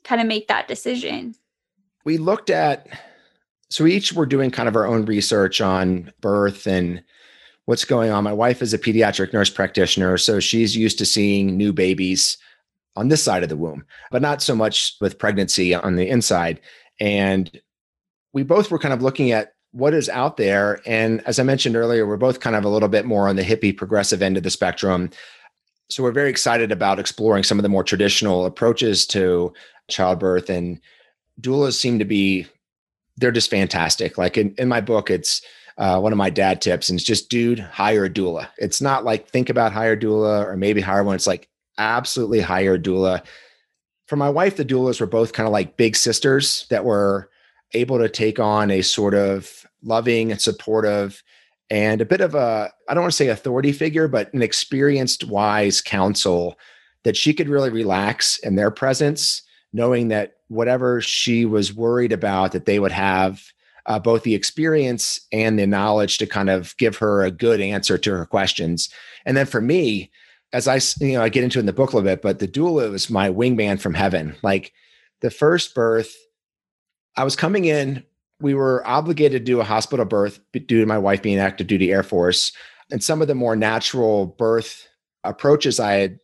kind 0.04 0.20
of 0.20 0.28
make 0.28 0.48
that 0.48 0.68
decision? 0.68 1.36
We 2.06 2.18
looked 2.18 2.50
at, 2.50 2.88
so 3.70 3.84
we 3.84 3.94
each 3.94 4.14
were 4.14 4.26
doing 4.26 4.50
kind 4.50 4.68
of 4.68 4.76
our 4.76 4.88
own 4.88 5.06
research 5.06 5.62
on 5.62 6.12
birth 6.22 6.66
and 6.66 7.04
what's 7.66 7.86
going 7.86 8.10
on. 8.10 8.24
My 8.24 8.34
wife 8.34 8.64
is 8.64 8.74
a 8.74 8.80
pediatric 8.80 9.32
nurse 9.32 9.50
practitioner, 9.52 10.18
so 10.18 10.40
she's 10.40 10.76
used 10.76 10.98
to 10.98 11.06
seeing 11.06 11.56
new 11.56 11.72
babies 11.72 12.38
on 12.96 13.10
this 13.10 13.24
side 13.24 13.44
of 13.44 13.50
the 13.50 13.58
womb, 13.58 13.86
but 14.10 14.24
not 14.24 14.42
so 14.42 14.56
much 14.56 14.96
with 15.00 15.20
pregnancy 15.20 15.76
on 15.76 15.96
the 15.96 16.10
inside. 16.10 16.60
And 17.00 17.62
we 18.34 18.44
both 18.44 18.72
were 18.72 18.80
kind 18.80 18.94
of 18.94 19.04
looking 19.04 19.32
at 19.32 19.54
what 19.72 19.94
is 19.94 20.10
out 20.10 20.38
there. 20.38 20.82
And 20.86 21.22
as 21.28 21.40
I 21.40 21.44
mentioned 21.44 21.76
earlier, 21.76 22.08
we're 22.08 22.18
both 22.18 22.40
kind 22.40 22.56
of 22.56 22.66
a 22.66 22.70
little 22.70 22.90
bit 22.90 23.06
more 23.06 23.28
on 23.28 23.36
the 23.36 23.44
hippie 23.44 23.76
progressive 23.76 24.22
end 24.22 24.38
of 24.38 24.44
the 24.44 24.50
spectrum. 24.50 25.10
So 25.90 26.04
we're 26.04 26.12
very 26.12 26.30
excited 26.30 26.72
about 26.72 27.00
exploring 27.00 27.44
some 27.44 27.60
of 27.60 27.64
the 27.64 27.70
more 27.70 27.84
traditional 27.84 28.46
approaches 28.46 29.06
to 29.08 29.54
childbirth. 29.88 30.50
And 30.50 30.80
doulas 31.42 31.74
seem 31.74 32.00
to 32.00 32.06
be, 32.06 32.48
they're 33.18 33.32
just 33.32 33.50
fantastic. 33.50 34.18
Like 34.18 34.38
in, 34.38 34.56
in 34.58 34.68
my 34.68 34.82
book, 34.82 35.10
it's 35.10 35.42
uh, 35.78 36.00
one 36.00 36.12
of 36.12 36.18
my 36.18 36.30
dad 36.30 36.62
tips, 36.62 36.90
and 36.90 37.00
it's 37.00 37.08
just, 37.08 37.30
dude, 37.30 37.60
hire 37.60 38.06
a 38.06 38.10
doula. 38.10 38.50
It's 38.58 38.82
not 38.82 39.06
like 39.06 39.30
think 39.30 39.50
about 39.50 39.72
hire 39.72 39.94
a 39.94 39.98
doula 39.98 40.46
or 40.46 40.58
maybe 40.58 40.82
hire 40.82 41.04
one. 41.04 41.16
It's 41.16 41.28
like 41.28 41.48
absolutely 41.78 42.42
hire 42.42 42.74
a 42.74 42.80
doula. 42.80 43.24
For 44.08 44.18
my 44.18 44.30
wife, 44.30 44.58
the 44.58 44.66
doulas 44.66 45.00
were 45.00 45.08
both 45.08 45.32
kind 45.32 45.48
of 45.48 45.54
like 45.54 45.78
big 45.78 45.96
sisters 45.96 46.66
that 46.70 46.84
were 46.84 47.30
able 47.74 47.98
to 48.00 48.10
take 48.10 48.40
on 48.40 48.72
a 48.72 48.82
sort 48.82 49.14
of 49.14 49.66
loving 49.84 50.32
and 50.32 50.42
supportive 50.42 51.24
and 51.70 52.02
a 52.02 52.06
bit 52.06 52.22
of 52.22 52.36
a 52.36 52.72
i 52.90 52.94
don't 52.94 53.04
want 53.04 53.12
to 53.12 53.18
say 53.18 53.28
authority 53.28 53.72
figure 53.72 54.08
but 54.08 54.34
an 54.34 54.42
experienced 54.42 55.26
wise 55.26 55.82
counsel 55.82 56.58
that 57.04 57.16
she 57.16 57.34
could 57.34 57.48
really 57.48 57.70
relax 57.70 58.38
in 58.40 58.56
their 58.56 58.72
presence 58.72 59.44
knowing 59.72 60.08
that 60.08 60.38
whatever 60.48 61.00
she 61.00 61.46
was 61.46 61.74
worried 61.74 62.12
about 62.12 62.52
that 62.52 62.66
they 62.66 62.80
would 62.80 62.92
have 62.92 63.42
uh, 63.86 64.00
both 64.00 64.24
the 64.24 64.36
experience 64.36 65.20
and 65.32 65.58
the 65.58 65.66
knowledge 65.66 66.20
to 66.20 66.28
kind 66.28 66.50
of 66.50 66.78
give 66.78 66.96
her 66.98 67.24
a 67.24 67.32
good 67.32 67.60
answer 67.60 67.98
to 67.98 68.12
her 68.12 68.26
questions. 68.26 68.90
And 69.26 69.36
then 69.36 69.46
for 69.46 69.62
me 69.62 70.12
as 70.52 70.68
i 70.68 70.80
you 71.00 71.14
know 71.14 71.22
i 71.22 71.30
get 71.30 71.44
into 71.44 71.60
in 71.60 71.68
the 71.68 71.74
book 71.74 71.94
a 71.94 71.96
little 71.96 72.10
bit 72.10 72.24
but 72.24 72.40
the 72.40 72.48
doula 72.48 72.90
was 72.90 73.10
my 73.10 73.30
wingman 73.30 73.80
from 73.80 73.94
heaven. 73.94 74.36
Like 74.42 74.74
the 75.22 75.32
first 75.32 75.76
birth 75.76 76.16
I 77.16 77.24
was 77.24 77.36
coming 77.36 77.66
in. 77.66 78.04
We 78.42 78.54
were 78.54 78.86
obligated 78.88 79.42
to 79.42 79.52
do 79.52 79.60
a 79.60 79.66
hospital 79.66 80.06
birth 80.06 80.40
due 80.54 80.80
to 80.80 80.86
my 80.86 80.98
wife 80.98 81.22
being 81.22 81.40
active 81.40 81.68
duty 81.68 81.92
Air 81.92 82.04
Force. 82.04 82.54
And 82.92 83.04
some 83.04 83.22
of 83.22 83.28
the 83.28 83.36
more 83.36 83.56
natural 83.56 84.28
birth 84.28 84.88
approaches 85.24 85.80
I 85.80 85.94
had 85.94 86.20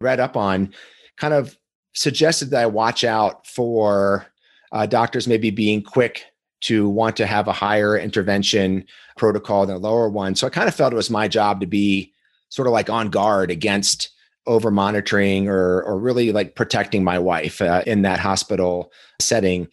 read 0.00 0.20
up 0.20 0.36
on 0.36 0.72
kind 1.18 1.34
of 1.34 1.58
suggested 1.94 2.50
that 2.50 2.62
I 2.62 2.66
watch 2.66 3.04
out 3.04 3.46
for 3.46 4.26
uh, 4.72 4.86
doctors 4.86 5.28
maybe 5.28 5.50
being 5.50 5.82
quick 5.82 6.24
to 6.62 6.88
want 6.88 7.16
to 7.16 7.26
have 7.26 7.48
a 7.48 7.52
higher 7.52 7.96
intervention 7.96 8.84
protocol 9.16 9.66
than 9.66 9.76
a 9.76 9.80
lower 9.80 10.08
one. 10.08 10.34
So 10.34 10.46
I 10.46 10.50
kind 10.50 10.68
of 10.68 10.74
felt 10.74 10.92
it 10.92 10.96
was 10.96 11.10
my 11.10 11.28
job 11.28 11.60
to 11.60 11.66
be 11.66 12.12
sort 12.48 12.68
of 12.68 12.72
like 12.72 12.90
on 12.90 13.10
guard 13.10 13.50
against 13.50 14.10
over 14.46 14.70
monitoring 14.70 15.48
or 15.48 15.82
or 15.82 15.98
really 15.98 16.32
like 16.32 16.54
protecting 16.54 17.04
my 17.04 17.18
wife 17.18 17.60
uh, 17.60 17.82
in 17.86 18.02
that 18.02 18.18
hospital 18.18 18.92
setting. 19.20 19.68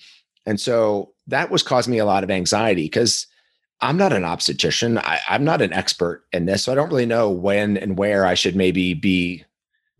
And 0.47 0.59
so 0.59 1.11
that 1.27 1.51
was 1.51 1.61
causing 1.61 1.91
me 1.91 1.99
a 1.99 2.05
lot 2.05 2.23
of 2.23 2.31
anxiety 2.31 2.85
because 2.85 3.27
I'm 3.81 3.97
not 3.97 4.13
an 4.13 4.23
obstetrician. 4.23 4.97
I, 4.97 5.19
am 5.29 5.43
not 5.43 5.61
an 5.61 5.73
expert 5.73 6.23
in 6.31 6.45
this. 6.45 6.63
So 6.63 6.71
I 6.71 6.75
don't 6.75 6.89
really 6.89 7.05
know 7.05 7.29
when 7.29 7.77
and 7.77 7.97
where 7.97 8.25
I 8.25 8.33
should 8.33 8.55
maybe 8.55 8.93
be 8.93 9.43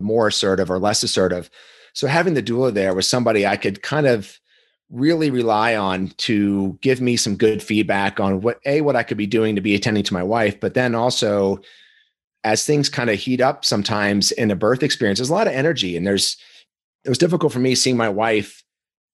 more 0.00 0.28
assertive 0.28 0.70
or 0.70 0.78
less 0.78 1.02
assertive. 1.02 1.50
So 1.92 2.06
having 2.06 2.34
the 2.34 2.42
doula 2.42 2.72
there 2.72 2.94
was 2.94 3.08
somebody 3.08 3.46
I 3.46 3.56
could 3.56 3.82
kind 3.82 4.06
of 4.06 4.40
really 4.90 5.30
rely 5.30 5.76
on 5.76 6.08
to 6.16 6.78
give 6.80 7.00
me 7.00 7.16
some 7.16 7.36
good 7.36 7.62
feedback 7.62 8.18
on 8.18 8.40
what 8.40 8.58
a 8.64 8.80
what 8.80 8.96
I 8.96 9.02
could 9.02 9.18
be 9.18 9.26
doing 9.26 9.54
to 9.54 9.60
be 9.60 9.74
attending 9.74 10.04
to 10.04 10.14
my 10.14 10.22
wife, 10.22 10.58
but 10.58 10.72
then 10.74 10.94
also 10.94 11.60
as 12.42 12.64
things 12.64 12.88
kind 12.88 13.10
of 13.10 13.18
heat 13.18 13.42
up 13.42 13.66
sometimes 13.66 14.30
in 14.32 14.50
a 14.50 14.56
birth 14.56 14.82
experience, 14.82 15.18
there's 15.18 15.28
a 15.28 15.34
lot 15.34 15.46
of 15.46 15.52
energy 15.52 15.94
and 15.94 16.06
there's 16.06 16.38
it 17.04 17.10
was 17.10 17.18
difficult 17.18 17.52
for 17.52 17.58
me 17.58 17.74
seeing 17.74 17.96
my 17.96 18.08
wife 18.08 18.64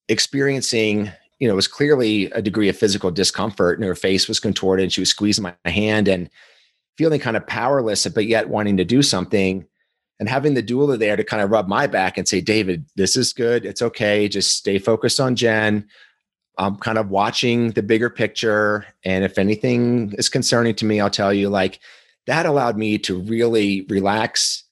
experiencing, 0.09 1.11
you 1.39 1.49
know, 1.49 1.55
it 1.55 1.57
was 1.57 1.69
clearly 1.69 2.27
a 2.27 2.43
degree 2.43 2.69
of 2.69 2.77
physical 2.77 3.11
discomfort 3.11 3.79
and 3.79 3.87
her 3.87 3.95
face 3.95 4.29
was 4.29 4.41
contorted 4.41 4.85
and 4.85 4.93
she 4.93 5.01
was 5.01 5.11
squeezing 5.11 5.43
my 5.43 5.55
hand 5.71 6.09
and 6.09 6.31
feeling 6.97 7.21
kind 7.21 7.37
of 7.37 7.47
powerless, 7.47 8.07
but 8.07 8.27
yet 8.27 8.49
wanting 8.49 8.77
to 8.77 8.85
do 8.85 9.03
something 9.03 9.67
and 10.21 10.29
having 10.29 10.55
the 10.55 10.63
doula 10.63 10.99
there 10.99 11.17
to 11.17 11.25
kind 11.25 11.43
of 11.43 11.51
rub 11.51 11.67
my 11.67 11.87
back 11.87 12.17
and 12.17 12.29
say, 12.29 12.41
David, 12.41 12.87
this 12.95 13.17
is 13.17 13.33
good. 13.33 13.65
It's 13.65 13.83
okay. 13.83 14.29
Just 14.29 14.57
stay 14.57 14.79
focused 14.79 15.19
on 15.19 15.35
Jen. 15.35 15.89
I'm 16.57 16.77
kind 16.77 16.99
of 16.99 17.11
watching 17.11 17.73
the 17.73 17.83
bigger 17.83 18.09
picture. 18.09 18.87
And 19.05 19.25
if 19.25 19.39
anything 19.39 20.15
is 20.17 20.29
concerning 20.29 20.77
to 20.77 20.85
me, 20.85 21.01
I'll 21.01 21.11
tell 21.11 21.35
you, 21.35 21.49
like, 21.49 21.81
that 22.27 22.47
allowed 22.47 22.79
me 22.79 22.97
to 22.99 23.21
really 23.21 23.87
relax 23.89 24.63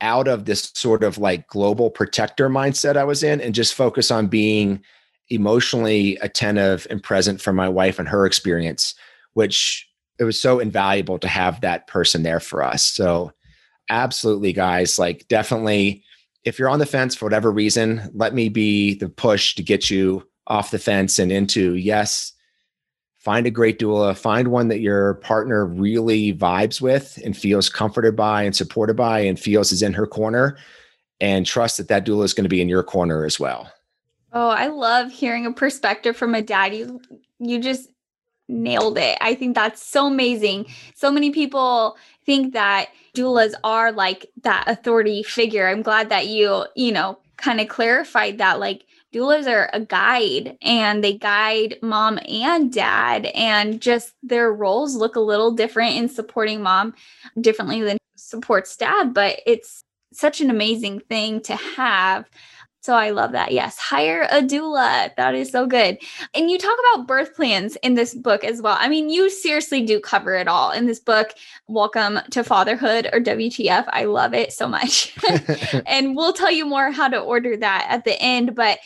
out 0.00 0.28
of 0.28 0.44
this 0.44 0.72
sort 0.74 1.02
of 1.02 1.18
like 1.18 1.46
global 1.46 1.90
protector 1.90 2.50
mindset 2.50 2.96
I 2.96 3.04
was 3.04 3.22
in 3.22 3.40
and 3.40 3.54
just 3.54 3.74
focus 3.74 4.10
on 4.10 4.26
being 4.26 4.82
emotionally 5.30 6.16
attentive 6.16 6.86
and 6.90 7.02
present 7.02 7.40
for 7.40 7.52
my 7.52 7.68
wife 7.68 7.98
and 7.98 8.08
her 8.08 8.26
experience, 8.26 8.94
which 9.34 9.88
it 10.18 10.24
was 10.24 10.40
so 10.40 10.58
invaluable 10.58 11.18
to 11.18 11.28
have 11.28 11.60
that 11.60 11.86
person 11.86 12.22
there 12.22 12.40
for 12.40 12.62
us. 12.62 12.84
So 12.84 13.32
absolutely 13.88 14.52
guys 14.52 14.98
like 14.98 15.26
definitely 15.28 16.02
if 16.44 16.58
you're 16.58 16.68
on 16.68 16.78
the 16.78 16.86
fence 16.86 17.14
for 17.14 17.24
whatever 17.24 17.52
reason 17.52 18.10
let 18.14 18.34
me 18.34 18.48
be 18.48 18.94
the 18.94 19.08
push 19.08 19.54
to 19.54 19.62
get 19.62 19.90
you 19.90 20.26
off 20.46 20.70
the 20.70 20.78
fence 20.78 21.18
and 21.18 21.30
into 21.30 21.74
yes 21.74 22.32
find 23.18 23.46
a 23.46 23.50
great 23.50 23.78
doula 23.78 24.16
find 24.16 24.48
one 24.48 24.68
that 24.68 24.80
your 24.80 25.14
partner 25.14 25.64
really 25.64 26.32
vibes 26.32 26.80
with 26.80 27.18
and 27.24 27.36
feels 27.36 27.68
comforted 27.68 28.16
by 28.16 28.42
and 28.42 28.56
supported 28.56 28.96
by 28.96 29.20
and 29.20 29.38
feels 29.38 29.70
is 29.70 29.82
in 29.82 29.92
her 29.92 30.06
corner 30.06 30.56
and 31.20 31.46
trust 31.46 31.76
that 31.76 31.88
that 31.88 32.04
doula 32.04 32.24
is 32.24 32.34
going 32.34 32.44
to 32.44 32.48
be 32.48 32.60
in 32.60 32.68
your 32.68 32.82
corner 32.82 33.24
as 33.24 33.38
well 33.38 33.70
oh 34.36 34.48
i 34.48 34.66
love 34.66 35.10
hearing 35.10 35.46
a 35.46 35.52
perspective 35.52 36.16
from 36.16 36.34
a 36.34 36.42
dad. 36.42 36.74
You 36.74 37.00
you 37.38 37.60
just 37.60 37.88
nailed 38.48 38.98
it. 38.98 39.18
I 39.20 39.34
think 39.34 39.54
that's 39.54 39.84
so 39.84 40.06
amazing. 40.06 40.66
So 40.94 41.10
many 41.10 41.30
people 41.30 41.96
think 42.24 42.52
that 42.52 42.90
doulas 43.16 43.54
are 43.64 43.92
like 43.92 44.26
that 44.42 44.64
authority 44.68 45.22
figure. 45.22 45.68
I'm 45.68 45.82
glad 45.82 46.10
that 46.10 46.28
you, 46.28 46.66
you 46.76 46.92
know, 46.92 47.18
kind 47.36 47.60
of 47.60 47.68
clarified 47.68 48.38
that 48.38 48.60
like 48.60 48.84
doulas 49.12 49.48
are 49.48 49.68
a 49.72 49.80
guide 49.80 50.56
and 50.62 51.02
they 51.02 51.14
guide 51.14 51.76
mom 51.82 52.18
and 52.28 52.72
dad 52.72 53.26
and 53.34 53.80
just 53.80 54.12
their 54.22 54.52
roles 54.52 54.94
look 54.94 55.16
a 55.16 55.20
little 55.20 55.50
different 55.50 55.96
in 55.96 56.08
supporting 56.08 56.62
mom 56.62 56.94
differently 57.40 57.82
than 57.82 57.98
supports 58.16 58.76
dad, 58.76 59.12
but 59.12 59.40
it's 59.46 59.82
such 60.12 60.40
an 60.40 60.50
amazing 60.50 61.00
thing 61.00 61.40
to 61.42 61.54
have 61.56 62.24
so 62.86 62.94
I 62.94 63.10
love 63.10 63.32
that. 63.32 63.50
Yes, 63.50 63.76
hire 63.78 64.28
a 64.30 64.40
doula. 64.40 65.12
That 65.16 65.34
is 65.34 65.50
so 65.50 65.66
good. 65.66 65.98
And 66.34 66.48
you 66.48 66.56
talk 66.56 66.78
about 66.92 67.08
birth 67.08 67.34
plans 67.34 67.74
in 67.82 67.94
this 67.94 68.14
book 68.14 68.44
as 68.44 68.62
well. 68.62 68.76
I 68.78 68.88
mean, 68.88 69.10
you 69.10 69.28
seriously 69.28 69.84
do 69.84 69.98
cover 69.98 70.36
it 70.36 70.46
all 70.46 70.70
in 70.70 70.86
this 70.86 71.00
book. 71.00 71.30
Welcome 71.66 72.20
to 72.30 72.44
Fatherhood 72.44 73.08
or 73.12 73.18
WTF. 73.18 73.86
I 73.88 74.04
love 74.04 74.34
it 74.34 74.52
so 74.52 74.68
much. 74.68 75.16
and 75.86 76.14
we'll 76.14 76.32
tell 76.32 76.52
you 76.52 76.64
more 76.64 76.92
how 76.92 77.08
to 77.08 77.18
order 77.18 77.56
that 77.56 77.86
at 77.90 78.04
the 78.04 78.16
end. 78.22 78.54
But 78.54 78.78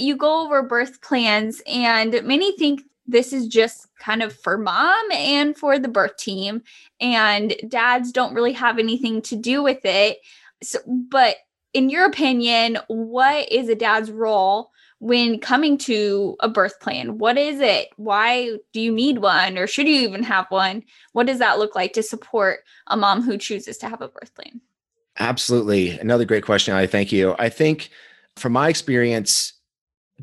you 0.00 0.16
go 0.16 0.44
over 0.44 0.64
birth 0.64 1.00
plans, 1.00 1.62
and 1.68 2.20
many 2.24 2.56
think 2.56 2.82
this 3.06 3.32
is 3.32 3.46
just 3.46 3.86
kind 4.00 4.24
of 4.24 4.32
for 4.32 4.58
mom 4.58 5.12
and 5.12 5.56
for 5.56 5.78
the 5.78 5.86
birth 5.86 6.16
team, 6.16 6.64
and 7.00 7.54
dads 7.68 8.10
don't 8.10 8.34
really 8.34 8.54
have 8.54 8.80
anything 8.80 9.22
to 9.22 9.36
do 9.36 9.62
with 9.62 9.84
it. 9.84 10.18
So, 10.64 10.80
but 10.86 11.36
in 11.76 11.90
your 11.90 12.06
opinion, 12.06 12.78
what 12.88 13.52
is 13.52 13.68
a 13.68 13.74
dad's 13.74 14.10
role 14.10 14.70
when 14.98 15.38
coming 15.38 15.76
to 15.76 16.34
a 16.40 16.48
birth 16.48 16.80
plan? 16.80 17.18
What 17.18 17.36
is 17.36 17.60
it? 17.60 17.88
Why 17.96 18.56
do 18.72 18.80
you 18.80 18.90
need 18.90 19.18
one 19.18 19.58
or 19.58 19.66
should 19.66 19.86
you 19.86 19.96
even 19.96 20.22
have 20.22 20.46
one? 20.48 20.82
What 21.12 21.26
does 21.26 21.38
that 21.38 21.58
look 21.58 21.74
like 21.74 21.92
to 21.92 22.02
support 22.02 22.60
a 22.86 22.96
mom 22.96 23.20
who 23.20 23.36
chooses 23.36 23.76
to 23.78 23.90
have 23.90 24.00
a 24.00 24.08
birth 24.08 24.34
plan? 24.34 24.62
Absolutely. 25.18 25.98
Another 25.98 26.24
great 26.24 26.46
question. 26.46 26.72
I 26.72 26.86
thank 26.86 27.12
you. 27.12 27.36
I 27.38 27.50
think 27.50 27.90
from 28.36 28.54
my 28.54 28.70
experience, 28.70 29.52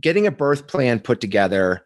getting 0.01 0.25
a 0.25 0.31
birth 0.31 0.65
plan 0.65 0.99
put 0.99 1.21
together 1.21 1.85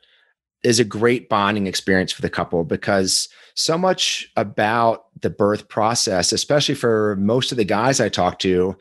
is 0.64 0.80
a 0.80 0.86
great 0.86 1.28
bonding 1.28 1.68
experience 1.68 2.14
for 2.14 2.22
the 2.22 2.30
couple 2.30 2.64
because 2.64 3.28
so 3.54 3.78
much 3.78 4.32
about 4.38 5.08
the 5.22 5.30
birth 5.30 5.68
process, 5.68 6.32
especially 6.32 6.76
for 6.76 7.18
most 7.18 7.52
of 7.52 7.58
the 7.58 7.66
guys 7.66 8.00
I 8.00 8.08
talk 8.08 8.40
to, 8.40 8.78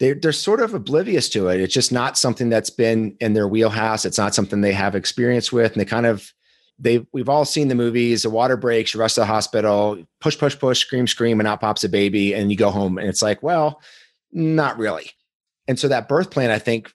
they're, 0.00 0.14
they're 0.14 0.32
sort 0.32 0.60
of 0.60 0.74
oblivious 0.74 1.28
to 1.30 1.48
it. 1.48 1.60
It's 1.60 1.74
just 1.74 1.92
not 1.92 2.18
something 2.18 2.48
that's 2.48 2.70
been 2.70 3.16
in 3.20 3.34
their 3.34 3.48
wheelhouse. 3.48 4.04
It's 4.04 4.18
not 4.18 4.34
something 4.34 4.60
they 4.60 4.72
have 4.72 4.94
experience 4.94 5.52
with. 5.52 5.72
And 5.72 5.80
they 5.80 5.84
kind 5.84 6.06
of, 6.06 6.32
they 6.78 7.06
we've 7.12 7.28
all 7.28 7.44
seen 7.44 7.68
the 7.68 7.74
movies, 7.76 8.22
the 8.24 8.30
water 8.30 8.56
breaks, 8.56 8.92
you 8.92 9.00
rush 9.00 9.14
to 9.14 9.20
the 9.20 9.26
hospital, 9.26 10.02
push, 10.20 10.36
push, 10.36 10.58
push, 10.58 10.80
scream, 10.80 11.06
scream, 11.06 11.38
and 11.38 11.46
out 11.46 11.60
pops 11.60 11.84
a 11.84 11.88
baby, 11.88 12.34
and 12.34 12.50
you 12.50 12.56
go 12.56 12.70
home. 12.70 12.98
And 12.98 13.08
it's 13.08 13.22
like, 13.22 13.42
well, 13.42 13.80
not 14.32 14.76
really. 14.76 15.10
And 15.68 15.78
so 15.78 15.86
that 15.88 16.08
birth 16.08 16.30
plan, 16.30 16.50
I 16.50 16.58
think, 16.58 16.92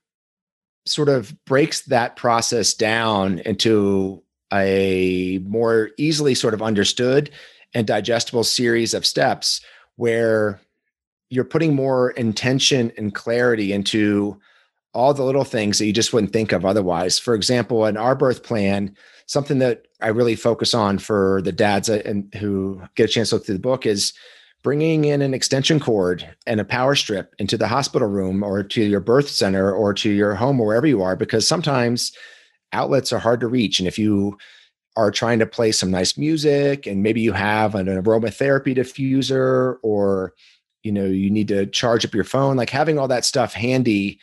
sort 0.86 1.08
of 1.08 1.34
breaks 1.46 1.82
that 1.84 2.18
process 2.18 2.74
down 2.74 3.40
into 3.40 4.22
a 4.52 5.40
more 5.46 5.92
easily 5.98 6.36
sort 6.36 6.54
of 6.54 6.62
understood 6.62 7.30
and 7.74 7.88
digestible 7.88 8.44
series 8.44 8.94
of 8.94 9.06
steps 9.06 9.62
where 9.96 10.60
you're 11.30 11.44
putting 11.44 11.76
more 11.76 12.12
intention 12.12 12.92
and 12.98 13.13
clarity 13.13 13.72
into 13.72 14.39
all 14.94 15.13
the 15.13 15.24
little 15.24 15.44
things 15.44 15.78
that 15.78 15.86
you 15.86 15.94
just 15.94 16.13
wouldn't 16.13 16.34
think 16.34 16.52
of 16.52 16.65
otherwise. 16.65 17.20
For 17.20 17.36
example, 17.36 17.86
in 17.86 17.96
our 17.96 18.15
birth 18.15 18.44
plan, 18.44 18.96
something 19.28 19.60
that 19.60 19.86
I 20.02 20.08
really 20.08 20.36
focus 20.36 20.74
on 20.74 20.98
for 20.98 21.42
the 21.44 21.52
dads 21.52 21.89
and 21.89 22.34
who 22.36 22.82
get 22.96 23.10
a 23.10 23.13
chance 23.13 23.30
to 23.30 23.36
look 23.36 23.46
through 23.46 23.56
the 23.56 23.60
book 23.60 23.86
is 23.86 24.13
bringing 24.63 25.06
in 25.06 25.22
an 25.22 25.34
extension 25.34 25.80
cord 25.80 26.28
and 26.48 26.60
a 26.60 26.65
power 26.65 26.96
strip 26.96 27.34
into 27.38 27.58
the 27.58 27.68
hospital 27.68 28.08
room 28.08 28.44
or 28.44 28.63
to 28.63 28.84
your 28.84 29.00
birth 29.00 29.30
center 29.30 29.72
or 29.72 29.94
to 29.94 30.10
your 30.10 30.36
home 30.36 30.60
or 30.60 30.68
wherever 30.68 30.88
you 30.88 31.02
are, 31.02 31.15
because 31.15 31.48
sometimes 31.48 32.12
outlets 32.74 33.13
are 33.13 33.20
hard 33.20 33.39
to 33.39 33.48
reach. 33.48 33.80
And 33.80 33.88
if 33.88 34.00
you 34.00 34.38
are 34.98 35.12
trying 35.12 35.39
to 35.39 35.46
play 35.46 35.72
some 35.72 35.92
nice 35.92 36.18
music 36.18 36.88
and 36.88 37.04
maybe 37.04 37.22
you 37.22 37.32
have 37.32 37.76
an 37.76 37.86
aromatherapy 37.86 38.76
diffuser 38.76 39.78
or 39.84 40.34
you 40.84 40.92
know 40.92 41.06
you 41.06 41.30
need 41.30 41.48
to 41.48 41.65
charge 41.68 42.06
up 42.06 42.13
your 42.13 42.24
phone 42.24 42.56
like 42.56 42.70
having 42.70 42.98
all 42.98 43.08
that 43.08 43.26
stuff 43.26 43.54
handy 43.54 44.20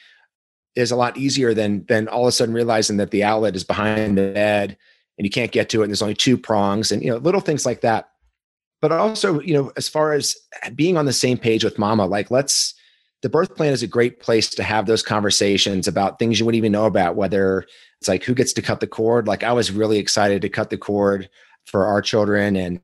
is 0.76 0.90
a 0.90 0.96
lot 0.96 1.16
easier 1.16 1.54
than 1.54 1.84
than 1.86 2.06
all 2.06 2.22
of 2.22 2.28
a 2.28 2.32
sudden 2.32 2.54
realizing 2.54 2.98
that 2.98 3.10
the 3.10 3.24
outlet 3.24 3.56
is 3.56 3.64
behind 3.64 4.16
the 4.16 4.32
bed 4.32 4.76
and 5.18 5.24
you 5.24 5.30
can't 5.30 5.52
get 5.52 5.68
to 5.70 5.80
it 5.80 5.84
and 5.84 5.90
there's 5.90 6.02
only 6.02 6.14
two 6.14 6.36
prongs 6.36 6.92
and 6.92 7.02
you 7.02 7.10
know 7.10 7.16
little 7.16 7.40
things 7.40 7.66
like 7.66 7.80
that. 7.80 8.10
But 8.82 8.92
also 8.92 9.40
you 9.40 9.54
know 9.54 9.72
as 9.76 9.88
far 9.88 10.12
as 10.12 10.36
being 10.74 10.96
on 10.96 11.06
the 11.06 11.12
same 11.12 11.38
page 11.38 11.64
with 11.64 11.78
mama 11.78 12.06
like 12.06 12.30
let's 12.30 12.74
the 13.22 13.30
birth 13.30 13.56
plan 13.56 13.72
is 13.72 13.82
a 13.82 13.88
great 13.88 14.20
place 14.20 14.50
to 14.54 14.62
have 14.62 14.86
those 14.86 15.02
conversations 15.02 15.88
about 15.88 16.18
things 16.18 16.38
you 16.38 16.44
wouldn't 16.44 16.58
even 16.58 16.72
know 16.72 16.84
about 16.84 17.16
whether 17.16 17.64
it's 17.98 18.08
like 18.08 18.22
who 18.22 18.34
gets 18.34 18.52
to 18.52 18.62
cut 18.62 18.80
the 18.80 18.86
cord. 18.86 19.26
Like 19.26 19.42
i 19.42 19.52
was 19.52 19.72
really 19.72 19.98
excited 19.98 20.42
to 20.42 20.50
cut 20.50 20.70
the 20.70 20.76
cord 20.76 21.28
for 21.64 21.86
our 21.86 22.02
children 22.02 22.54
and 22.54 22.80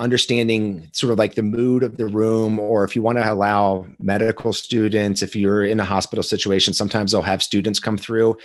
understanding 0.00 0.88
sort 0.92 1.12
of 1.12 1.18
like 1.18 1.34
the 1.34 1.42
mood 1.42 1.82
of 1.82 1.98
the 1.98 2.06
room 2.06 2.58
or 2.58 2.84
if 2.84 2.96
you 2.96 3.02
want 3.02 3.18
to 3.18 3.32
allow 3.32 3.86
medical 3.98 4.52
students 4.52 5.22
if 5.22 5.36
you're 5.36 5.62
in 5.64 5.78
a 5.78 5.84
hospital 5.84 6.22
situation 6.22 6.72
sometimes 6.72 7.12
they'll 7.12 7.22
have 7.22 7.42
students 7.42 7.78
come 7.78 7.98
through. 7.98 8.36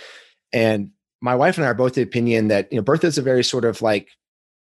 And 0.52 0.90
my 1.22 1.34
wife 1.34 1.56
and 1.56 1.64
i 1.64 1.70
are 1.70 1.74
both 1.74 1.94
the 1.94 2.02
opinion 2.02 2.48
that 2.48 2.70
you 2.70 2.76
know 2.76 2.82
birth 2.82 3.02
is 3.02 3.16
a 3.16 3.22
very 3.22 3.42
sort 3.42 3.64
of 3.64 3.80
like 3.80 4.10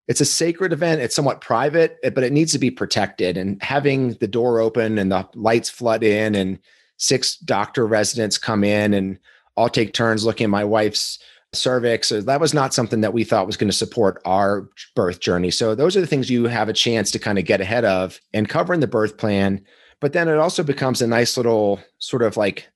it's 0.07 0.21
a 0.21 0.25
sacred 0.25 0.71
event 0.71 1.01
it's 1.01 1.13
somewhat 1.13 1.41
private 1.41 1.97
but 2.15 2.23
it 2.23 2.31
needs 2.31 2.53
to 2.53 2.59
be 2.59 2.71
protected. 2.71 3.37
And 3.37 3.61
having 3.61 4.13
the 4.15 4.27
door 4.27 4.59
open 4.59 4.97
and 4.97 5.11
the 5.11 5.27
lights 5.35 5.69
flood 5.69 6.03
in 6.03 6.35
and 6.35 6.57
six 6.97 7.37
doctor 7.37 7.85
residents 7.85 8.37
come 8.37 8.63
in 8.63 8.93
and 8.93 9.19
all 9.57 9.69
take 9.69 9.93
turns 9.93 10.25
looking 10.25 10.45
at 10.45 10.49
my 10.49 10.63
wife's 10.63 11.19
cervix. 11.57 12.07
So 12.07 12.21
that 12.21 12.39
was 12.39 12.53
not 12.53 12.73
something 12.73 13.01
that 13.01 13.13
we 13.13 13.23
thought 13.23 13.47
was 13.47 13.57
going 13.57 13.69
to 13.69 13.75
support 13.75 14.21
our 14.25 14.69
birth 14.95 15.19
journey. 15.19 15.51
So 15.51 15.75
those 15.75 15.97
are 15.97 16.01
the 16.01 16.07
things 16.07 16.29
you 16.29 16.45
have 16.45 16.69
a 16.69 16.73
chance 16.73 17.11
to 17.11 17.19
kind 17.19 17.37
of 17.37 17.45
get 17.45 17.61
ahead 17.61 17.85
of 17.85 18.19
and 18.33 18.47
cover 18.47 18.73
in 18.73 18.79
the 18.79 18.87
birth 18.87 19.17
plan. 19.17 19.61
But 19.99 20.13
then 20.13 20.27
it 20.27 20.37
also 20.37 20.63
becomes 20.63 21.01
a 21.01 21.07
nice 21.07 21.37
little 21.37 21.79
sort 21.99 22.21
of 22.21 22.37
like, 22.37 22.69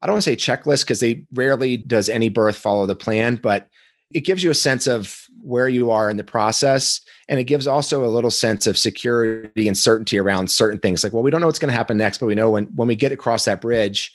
I 0.00 0.06
don't 0.06 0.14
want 0.14 0.24
to 0.24 0.30
say 0.30 0.36
checklist 0.36 0.84
because 0.84 1.00
they 1.00 1.24
rarely 1.32 1.76
does 1.76 2.08
any 2.08 2.28
birth 2.28 2.56
follow 2.56 2.86
the 2.86 2.96
plan, 2.96 3.36
but 3.36 3.68
it 4.12 4.20
gives 4.20 4.42
you 4.42 4.50
a 4.50 4.54
sense 4.54 4.86
of 4.86 5.26
where 5.42 5.68
you 5.68 5.90
are 5.90 6.10
in 6.10 6.16
the 6.16 6.24
process. 6.24 7.00
And 7.28 7.40
it 7.40 7.44
gives 7.44 7.66
also 7.66 8.04
a 8.04 8.06
little 8.06 8.30
sense 8.30 8.66
of 8.66 8.78
security 8.78 9.68
and 9.68 9.76
certainty 9.76 10.18
around 10.18 10.50
certain 10.50 10.78
things. 10.78 11.02
Like, 11.02 11.12
well, 11.12 11.22
we 11.22 11.30
don't 11.30 11.40
know 11.40 11.46
what's 11.46 11.58
going 11.58 11.70
to 11.70 11.76
happen 11.76 11.96
next, 11.96 12.18
but 12.18 12.26
we 12.26 12.34
know 12.34 12.50
when 12.50 12.66
when 12.74 12.88
we 12.88 12.96
get 12.96 13.12
across 13.12 13.44
that 13.46 13.60
bridge, 13.60 14.12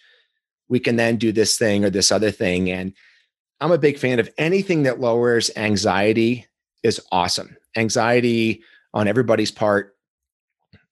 we 0.70 0.80
can 0.80 0.96
then 0.96 1.18
do 1.18 1.32
this 1.32 1.58
thing 1.58 1.84
or 1.84 1.90
this 1.90 2.12
other 2.12 2.32
thing. 2.32 2.70
And 2.70 2.94
I'm 3.60 3.72
a 3.72 3.78
big 3.78 3.98
fan 3.98 4.20
of 4.20 4.30
anything 4.38 4.84
that 4.84 5.00
lowers 5.00 5.50
anxiety 5.56 6.46
is 6.84 7.02
awesome. 7.12 7.58
Anxiety 7.76 8.62
on 8.94 9.08
everybody's 9.08 9.52
part 9.52 9.96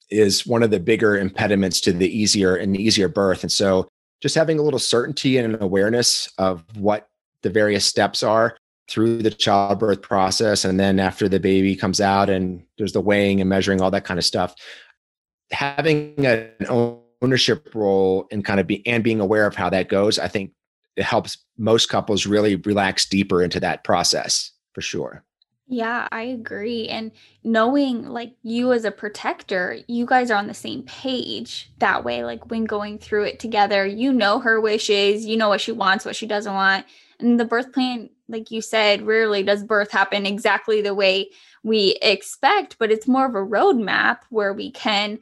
is 0.10 0.46
one 0.46 0.64
of 0.64 0.72
the 0.72 0.80
bigger 0.80 1.18
impediments 1.18 1.82
to 1.82 1.92
the 1.92 2.08
easier 2.08 2.56
and 2.56 2.78
easier 2.78 3.08
birth. 3.08 3.44
And 3.44 3.52
so 3.52 3.88
just 4.22 4.36
having 4.36 4.60
a 4.60 4.62
little 4.62 4.80
certainty 4.80 5.38
and 5.38 5.56
an 5.56 5.62
awareness 5.62 6.32
of 6.38 6.64
what 6.78 7.10
the 7.42 7.50
various 7.50 7.86
steps 7.86 8.24
are 8.24 8.58
through 8.90 9.22
the 9.22 9.32
childbirth 9.32 10.02
process 10.02 10.64
and 10.64 10.80
then 10.80 11.00
after 11.00 11.28
the 11.28 11.40
baby 11.40 11.76
comes 11.76 12.00
out 12.00 12.30
and 12.30 12.64
there's 12.78 12.94
the 12.94 13.02
weighing 13.02 13.42
and 13.42 13.50
measuring 13.50 13.82
all 13.82 13.92
that 13.92 14.06
kind 14.06 14.20
of 14.20 14.26
stuff 14.26 14.56
having 15.52 16.14
an 16.26 16.50
ownership 17.22 17.74
role 17.74 18.28
and 18.32 18.46
kind 18.46 18.60
of 18.60 18.68
be 18.68 18.86
and 18.86 19.04
being 19.04 19.20
aware 19.20 19.48
of 19.48 19.56
how 19.56 19.70
that 19.70 19.90
goes 19.90 20.20
i 20.20 20.28
think 20.28 20.52
it 20.96 21.04
helps 21.04 21.38
most 21.58 21.90
couples 21.90 22.26
really 22.26 22.56
relax 22.56 23.06
deeper 23.06 23.42
into 23.42 23.60
that 23.60 23.84
process 23.84 24.52
for 24.74 24.82
sure 24.82 25.24
yeah, 25.68 26.08
I 26.12 26.22
agree. 26.22 26.88
And 26.90 27.12
knowing 27.44 28.08
like 28.08 28.36
you 28.44 28.72
as 28.72 28.86
a 28.86 28.92
protector, 28.92 29.80
you 29.88 30.06
guys 30.06 30.30
are 30.30 30.38
on 30.38 30.48
the 30.48 30.54
same 30.54 30.84
page 30.84 31.72
that 31.80 32.04
way. 32.04 32.24
Like 32.24 32.52
when 32.52 32.66
going 32.66 33.00
through 33.00 33.24
it 33.24 33.40
together, 33.40 33.86
you 33.86 34.14
know 34.14 34.40
her 34.40 34.62
wishes, 34.62 35.26
you 35.26 35.38
know 35.38 35.50
what 35.50 35.62
she 35.62 35.72
wants, 35.72 36.06
what 36.06 36.16
she 36.16 36.28
doesn't 36.28 36.54
want. 36.54 36.86
And 37.20 37.40
the 37.40 37.46
birth 37.46 37.74
plan, 37.74 38.12
like 38.28 38.52
you 38.52 38.62
said, 38.62 39.02
rarely 39.02 39.42
does 39.42 39.64
birth 39.64 39.92
happen 39.92 40.28
exactly 40.28 40.82
the 40.82 40.94
way 40.94 41.30
we 41.64 41.98
expect, 42.02 42.78
but 42.78 42.92
it's 42.92 43.08
more 43.08 43.26
of 43.26 43.34
a 43.34 43.40
roadmap 43.40 44.20
where 44.30 44.54
we 44.54 44.70
can 44.70 45.18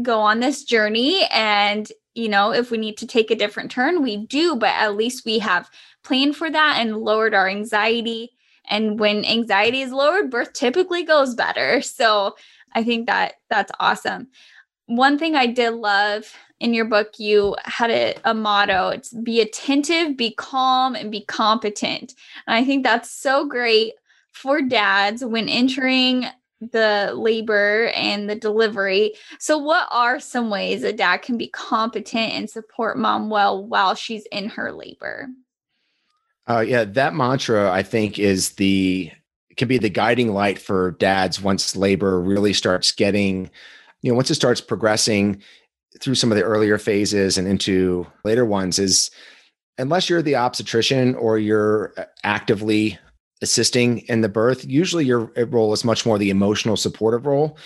go 0.00 0.20
on 0.20 0.40
this 0.40 0.64
journey. 0.64 1.24
And, 1.24 1.90
you 2.14 2.28
know, 2.28 2.52
if 2.52 2.70
we 2.70 2.78
need 2.78 2.96
to 2.98 3.06
take 3.06 3.30
a 3.30 3.36
different 3.36 3.70
turn, 3.70 4.02
we 4.02 4.16
do, 4.16 4.56
but 4.56 4.70
at 4.70 4.96
least 4.96 5.24
we 5.24 5.38
have 5.38 5.70
planned 6.02 6.36
for 6.36 6.50
that 6.50 6.78
and 6.78 6.96
lowered 6.96 7.34
our 7.34 7.48
anxiety 7.48 8.30
and 8.70 9.00
when 9.00 9.24
anxiety 9.24 9.82
is 9.82 9.92
lowered, 9.92 10.30
birth 10.30 10.52
typically 10.52 11.02
goes 11.02 11.34
better. 11.34 11.82
So 11.82 12.36
I 12.72 12.84
think 12.84 13.06
that 13.06 13.34
that's 13.50 13.72
awesome. 13.80 14.28
One 14.86 15.18
thing 15.18 15.34
I 15.34 15.46
did 15.46 15.74
love 15.74 16.32
in 16.60 16.72
your 16.72 16.84
book, 16.84 17.18
you 17.18 17.56
had 17.64 17.90
a, 17.90 18.14
a 18.24 18.34
motto 18.34 18.88
it's 18.88 19.12
be 19.12 19.40
attentive, 19.40 20.16
be 20.16 20.32
calm, 20.32 20.94
and 20.94 21.10
be 21.10 21.24
competent. 21.24 22.14
And 22.46 22.54
I 22.54 22.64
think 22.64 22.84
that's 22.84 23.10
so 23.10 23.46
great 23.46 23.94
for 24.32 24.62
dads 24.62 25.24
when 25.24 25.48
entering 25.48 26.26
the 26.60 27.12
labor 27.14 27.90
and 27.94 28.28
the 28.28 28.34
delivery. 28.34 29.14
So, 29.38 29.58
what 29.58 29.88
are 29.90 30.20
some 30.20 30.50
ways 30.50 30.82
a 30.82 30.92
dad 30.92 31.18
can 31.18 31.36
be 31.36 31.48
competent 31.48 32.32
and 32.32 32.50
support 32.50 32.98
mom 32.98 33.30
well 33.30 33.64
while 33.64 33.94
she's 33.94 34.26
in 34.26 34.48
her 34.50 34.72
labor? 34.72 35.28
Uh, 36.48 36.60
yeah, 36.60 36.84
that 36.84 37.14
mantra 37.14 37.70
I 37.70 37.82
think 37.82 38.18
is 38.18 38.52
the 38.52 39.10
can 39.56 39.68
be 39.68 39.78
the 39.78 39.90
guiding 39.90 40.32
light 40.32 40.58
for 40.58 40.92
dads 40.92 41.40
once 41.40 41.76
labor 41.76 42.20
really 42.20 42.52
starts 42.52 42.92
getting, 42.92 43.50
you 44.02 44.10
know, 44.10 44.16
once 44.16 44.30
it 44.30 44.34
starts 44.34 44.60
progressing 44.60 45.42
through 46.00 46.14
some 46.14 46.30
of 46.30 46.38
the 46.38 46.44
earlier 46.44 46.78
phases 46.78 47.36
and 47.36 47.48
into 47.48 48.06
later 48.24 48.44
ones 48.44 48.78
is 48.78 49.10
unless 49.78 50.08
you're 50.08 50.22
the 50.22 50.36
obstetrician 50.36 51.14
or 51.16 51.38
you're 51.38 51.92
uh, 51.96 52.04
actively 52.22 52.98
assisting 53.42 53.98
in 54.00 54.20
the 54.20 54.28
birth, 54.28 54.64
usually 54.64 55.04
your 55.04 55.32
role 55.48 55.72
is 55.72 55.84
much 55.84 56.04
more 56.04 56.18
the 56.18 56.30
emotional 56.30 56.76
supportive 56.76 57.26
role. 57.26 57.56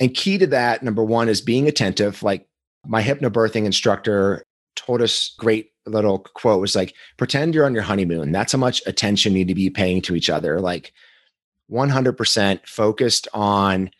And 0.00 0.14
key 0.14 0.38
to 0.38 0.46
that, 0.48 0.82
number 0.82 1.04
one, 1.04 1.28
is 1.28 1.40
being 1.40 1.68
attentive. 1.68 2.22
Like 2.22 2.46
my 2.86 3.02
hypnobirthing 3.02 3.64
instructor 3.64 4.44
told 4.76 5.02
us 5.02 5.34
great 5.38 5.72
little 5.86 6.20
quote 6.20 6.60
was 6.60 6.76
like, 6.76 6.94
pretend 7.16 7.54
you're 7.54 7.66
on 7.66 7.74
your 7.74 7.82
honeymoon. 7.82 8.32
That's 8.32 8.52
how 8.52 8.58
much 8.58 8.82
attention 8.86 9.32
you 9.32 9.38
need 9.38 9.48
to 9.48 9.54
be 9.54 9.70
paying 9.70 10.00
to 10.02 10.14
each 10.14 10.30
other. 10.30 10.60
Like 10.60 10.92
100% 11.70 12.66
focused 12.66 13.28
on 13.34 13.90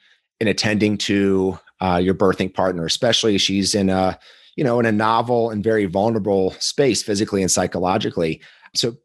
and 0.41 0.49
attending 0.49 0.97
to 0.99 1.59
uh, 1.81 2.01
your 2.03 2.15
birthing 2.15 2.53
partner, 2.53 2.85
especially 2.87 3.37
she's 3.39 3.75
in 3.75 3.91
a, 3.91 4.19
you 4.57 4.65
know, 4.65 4.81
in 4.81 4.87
a 4.87 4.93
novel 4.93 5.51
and 5.51 5.63
very 5.63 5.87
vulnerable 5.87 6.53
space 6.59 7.03
physically 7.03 7.43
and 7.43 7.51
psychologically. 7.51 8.41
So 8.75 8.97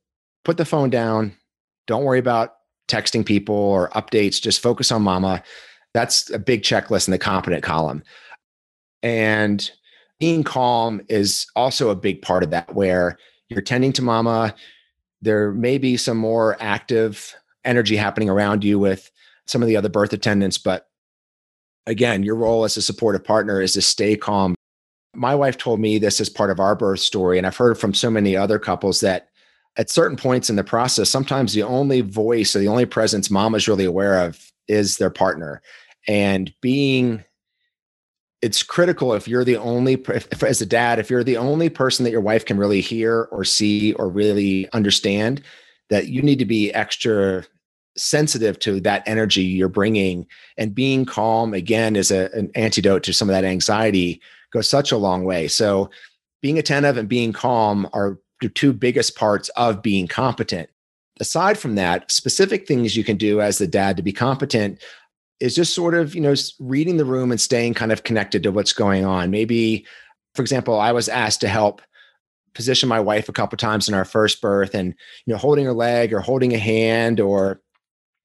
put 0.43 0.57
the 0.57 0.65
phone 0.65 0.89
down. 0.89 1.35
Don't 1.87 2.03
worry 2.03 2.19
about 2.19 2.55
texting 2.87 3.25
people 3.25 3.55
or 3.55 3.89
updates. 3.89 4.41
Just 4.41 4.61
focus 4.61 4.91
on 4.91 5.01
mama. 5.01 5.43
That's 5.93 6.29
a 6.29 6.39
big 6.39 6.61
checklist 6.61 7.07
in 7.07 7.11
the 7.11 7.17
competent 7.17 7.63
column. 7.63 8.03
And 9.01 9.69
being 10.19 10.43
calm 10.43 11.01
is 11.09 11.47
also 11.55 11.89
a 11.89 11.95
big 11.95 12.21
part 12.21 12.43
of 12.43 12.51
that 12.51 12.73
where 12.73 13.17
you're 13.49 13.61
tending 13.61 13.93
to 13.93 14.01
mama 14.01 14.55
there 15.21 15.51
may 15.51 15.77
be 15.77 15.97
some 15.97 16.17
more 16.17 16.55
active 16.59 17.35
energy 17.63 17.95
happening 17.95 18.29
around 18.29 18.63
you 18.63 18.77
with 18.77 19.09
some 19.47 19.61
of 19.61 19.67
the 19.67 19.77
other 19.77 19.89
birth 19.89 20.13
attendants 20.13 20.57
but 20.57 20.87
again 21.85 22.23
your 22.23 22.35
role 22.35 22.63
as 22.63 22.77
a 22.77 22.81
supportive 22.81 23.23
partner 23.23 23.61
is 23.61 23.73
to 23.73 23.81
stay 23.81 24.15
calm 24.15 24.55
my 25.13 25.33
wife 25.33 25.57
told 25.57 25.79
me 25.79 25.97
this 25.97 26.19
as 26.19 26.29
part 26.29 26.49
of 26.49 26.59
our 26.59 26.75
birth 26.75 26.99
story 26.99 27.37
and 27.37 27.45
i've 27.45 27.57
heard 27.57 27.77
from 27.77 27.93
so 27.93 28.09
many 28.09 28.35
other 28.35 28.59
couples 28.59 28.99
that 28.99 29.29
at 29.77 29.89
certain 29.89 30.17
points 30.17 30.49
in 30.49 30.55
the 30.55 30.63
process 30.63 31.09
sometimes 31.09 31.53
the 31.53 31.63
only 31.63 32.01
voice 32.01 32.55
or 32.55 32.59
the 32.59 32.67
only 32.67 32.85
presence 32.85 33.29
mom 33.29 33.55
is 33.55 33.67
really 33.67 33.85
aware 33.85 34.19
of 34.19 34.51
is 34.67 34.97
their 34.97 35.09
partner. 35.09 35.61
And 36.07 36.53
being 36.61 37.23
it's 38.41 38.61
critical 38.61 39.13
if 39.13 39.27
you're 39.27 39.43
the 39.43 39.57
only 39.57 39.93
if, 39.93 40.31
if, 40.31 40.43
as 40.43 40.61
a 40.61 40.65
dad 40.65 40.99
if 40.99 41.09
you're 41.09 41.23
the 41.23 41.37
only 41.37 41.69
person 41.69 42.03
that 42.03 42.11
your 42.11 42.21
wife 42.21 42.45
can 42.45 42.57
really 42.57 42.81
hear 42.81 43.27
or 43.31 43.43
see 43.43 43.93
or 43.93 44.07
really 44.07 44.71
understand 44.71 45.41
that 45.89 46.07
you 46.07 46.21
need 46.21 46.39
to 46.39 46.45
be 46.45 46.73
extra 46.73 47.43
sensitive 47.97 48.59
to 48.59 48.79
that 48.81 49.03
energy 49.05 49.43
you're 49.43 49.69
bringing. 49.69 50.27
And 50.57 50.75
being 50.75 51.05
calm 51.05 51.53
again 51.53 51.95
is 51.95 52.11
a, 52.11 52.29
an 52.33 52.51
antidote 52.55 53.03
to 53.03 53.13
some 53.13 53.29
of 53.29 53.33
that 53.33 53.45
anxiety 53.45 54.21
goes 54.51 54.69
such 54.69 54.91
a 54.91 54.97
long 54.97 55.25
way. 55.25 55.47
So 55.47 55.89
being 56.41 56.59
attentive 56.59 56.97
and 56.97 57.09
being 57.09 57.33
calm 57.33 57.89
are 57.93 58.17
the 58.41 58.49
two 58.49 58.73
biggest 58.73 59.15
parts 59.15 59.49
of 59.49 59.81
being 59.81 60.07
competent 60.07 60.69
aside 61.19 61.57
from 61.57 61.75
that 61.75 62.11
specific 62.11 62.67
things 62.67 62.95
you 62.95 63.03
can 63.03 63.17
do 63.17 63.41
as 63.41 63.57
the 63.57 63.67
dad 63.67 63.97
to 63.97 64.03
be 64.03 64.11
competent 64.11 64.81
is 65.39 65.55
just 65.55 65.73
sort 65.73 65.93
of, 65.93 66.15
you 66.15 66.21
know, 66.21 66.33
reading 66.59 66.97
the 66.97 67.05
room 67.05 67.31
and 67.31 67.41
staying 67.41 67.73
kind 67.73 67.91
of 67.91 68.03
connected 68.03 68.43
to 68.43 68.51
what's 68.51 68.73
going 68.73 69.05
on. 69.05 69.31
Maybe, 69.31 69.85
for 70.33 70.41
example, 70.41 70.79
I 70.79 70.91
was 70.91 71.09
asked 71.09 71.41
to 71.41 71.47
help 71.47 71.81
position 72.53 72.87
my 72.87 72.99
wife 72.99 73.27
a 73.27 73.33
couple 73.33 73.57
times 73.57 73.89
in 73.89 73.93
our 73.93 74.05
first 74.05 74.41
birth 74.41 74.73
and, 74.73 74.93
you 75.25 75.33
know, 75.33 75.37
holding 75.37 75.65
her 75.65 75.73
leg 75.73 76.13
or 76.13 76.21
holding 76.21 76.53
a 76.53 76.57
hand 76.57 77.19
or 77.19 77.61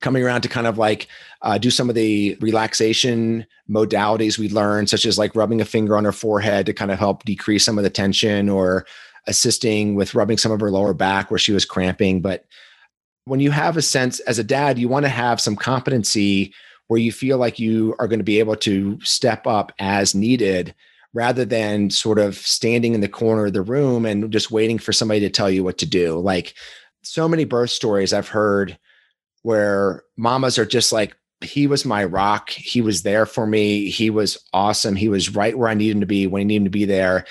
coming 0.00 0.22
around 0.22 0.40
to 0.42 0.48
kind 0.48 0.66
of 0.66 0.78
like 0.78 1.08
uh, 1.42 1.58
do 1.58 1.70
some 1.70 1.88
of 1.88 1.94
the 1.94 2.36
relaxation 2.40 3.44
modalities 3.68 4.38
we 4.38 4.48
learned, 4.48 4.88
such 4.88 5.04
as 5.04 5.18
like 5.18 5.34
rubbing 5.34 5.60
a 5.60 5.64
finger 5.64 5.96
on 5.96 6.04
her 6.04 6.12
forehead 6.12 6.64
to 6.66 6.72
kind 6.72 6.90
of 6.90 6.98
help 6.98 7.24
decrease 7.24 7.64
some 7.64 7.76
of 7.76 7.84
the 7.84 7.90
tension 7.90 8.48
or 8.48 8.86
assisting 9.26 9.94
with 9.94 10.14
rubbing 10.14 10.38
some 10.38 10.52
of 10.52 10.60
her 10.60 10.70
lower 10.70 10.94
back 10.94 11.30
where 11.30 11.38
she 11.38 11.52
was 11.52 11.64
cramping. 11.64 12.20
But 12.20 12.44
when 13.24 13.40
you 13.40 13.50
have 13.50 13.76
a 13.76 13.82
sense 13.82 14.20
as 14.20 14.38
a 14.38 14.44
dad, 14.44 14.78
you 14.78 14.88
want 14.88 15.04
to 15.04 15.10
have 15.10 15.40
some 15.40 15.56
competency 15.56 16.54
where 16.88 17.00
you 17.00 17.12
feel 17.12 17.38
like 17.38 17.58
you 17.58 17.94
are 17.98 18.08
going 18.08 18.18
to 18.18 18.24
be 18.24 18.40
able 18.40 18.56
to 18.56 18.98
step 19.02 19.46
up 19.46 19.72
as 19.78 20.14
needed 20.14 20.74
rather 21.12 21.44
than 21.44 21.90
sort 21.90 22.18
of 22.18 22.36
standing 22.36 22.94
in 22.94 23.00
the 23.00 23.08
corner 23.08 23.46
of 23.46 23.52
the 23.52 23.62
room 23.62 24.06
and 24.06 24.32
just 24.32 24.50
waiting 24.50 24.78
for 24.78 24.92
somebody 24.92 25.20
to 25.20 25.30
tell 25.30 25.50
you 25.50 25.62
what 25.62 25.78
to 25.78 25.86
do. 25.86 26.18
Like 26.18 26.54
so 27.02 27.28
many 27.28 27.44
birth 27.44 27.70
stories 27.70 28.12
I've 28.12 28.28
heard 28.28 28.78
where 29.42 30.02
mamas 30.16 30.58
are 30.58 30.66
just 30.66 30.92
like, 30.92 31.16
he 31.42 31.66
was 31.66 31.84
my 31.84 32.04
rock. 32.04 32.50
He 32.50 32.80
was 32.80 33.02
there 33.02 33.24
for 33.24 33.46
me. 33.46 33.88
He 33.88 34.10
was 34.10 34.36
awesome. 34.52 34.94
He 34.94 35.08
was 35.08 35.34
right 35.34 35.56
where 35.56 35.68
I 35.68 35.74
needed 35.74 35.96
him 35.96 36.00
to 36.00 36.06
be 36.06 36.26
when 36.26 36.40
he 36.40 36.44
needed 36.44 36.60
him 36.60 36.64
to 36.64 36.70
be 36.70 36.84
there. 36.84 37.24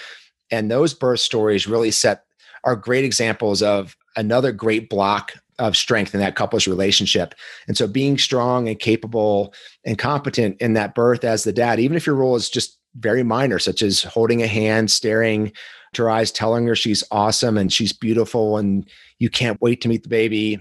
And 0.52 0.70
those 0.70 0.94
birth 0.94 1.20
stories 1.20 1.68
really 1.68 1.92
set 1.92 2.26
are 2.64 2.76
great 2.76 3.06
examples 3.06 3.62
of 3.62 3.96
another 4.16 4.52
great 4.52 4.90
block 4.90 5.34
of 5.60 5.78
strength 5.78 6.14
in 6.14 6.20
that 6.22 6.36
couple's 6.36 6.68
relationship. 6.68 7.36
And 7.68 7.78
so 7.78 7.88
being 7.88 8.18
strong 8.18 8.68
and 8.68 8.80
capable 8.80 9.54
and 9.86 9.98
competent 9.98 10.60
in 10.62 10.74
that 10.74 10.96
birth 10.96 11.24
as 11.24 11.44
the 11.44 11.54
dad, 11.54 11.80
even 11.80 11.98
if 11.98 12.06
your 12.06 12.16
role 12.16 12.36
is 12.36 12.50
just 12.50 12.78
very 12.96 13.24
minor, 13.24 13.60
such 13.60 13.82
as 13.82 14.04
holding 14.04 14.42
a 14.42 14.48
hand, 14.48 14.90
staring 14.90 15.52
to 15.94 16.04
her 16.04 16.10
eyes, 16.10 16.32
telling 16.32 16.66
her 16.66 16.76
she's 16.76 17.04
awesome 17.12 17.58
and 17.58 17.74
she's 17.74 17.94
beautiful 17.94 18.58
and 18.58 18.90
you 19.20 19.30
can't 19.30 19.62
wait 19.62 19.82
to 19.82 19.90
meet 19.90 20.04
the 20.04 20.10
baby, 20.10 20.60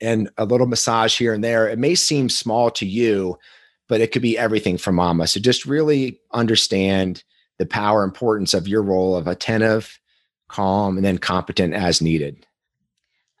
and 0.00 0.30
a 0.38 0.44
little 0.44 0.66
massage 0.66 1.18
here 1.18 1.34
and 1.34 1.42
there, 1.42 1.68
it 1.68 1.78
may 1.78 1.94
seem 1.94 2.28
small 2.28 2.70
to 2.70 2.86
you, 2.86 3.36
but 3.88 4.00
it 4.00 4.12
could 4.12 4.22
be 4.22 4.38
everything 4.38 4.78
for 4.78 4.92
mama. 4.92 5.26
So 5.26 5.40
just 5.40 5.66
really 5.66 6.20
understand 6.32 7.24
the 7.58 7.66
power 7.66 8.04
importance 8.04 8.54
of 8.54 8.68
your 8.68 8.82
role 8.82 9.16
of 9.16 9.26
attentive, 9.26 9.98
calm, 10.48 10.96
and 10.96 11.04
then 11.04 11.18
competent 11.18 11.74
as 11.74 12.00
needed. 12.00 12.46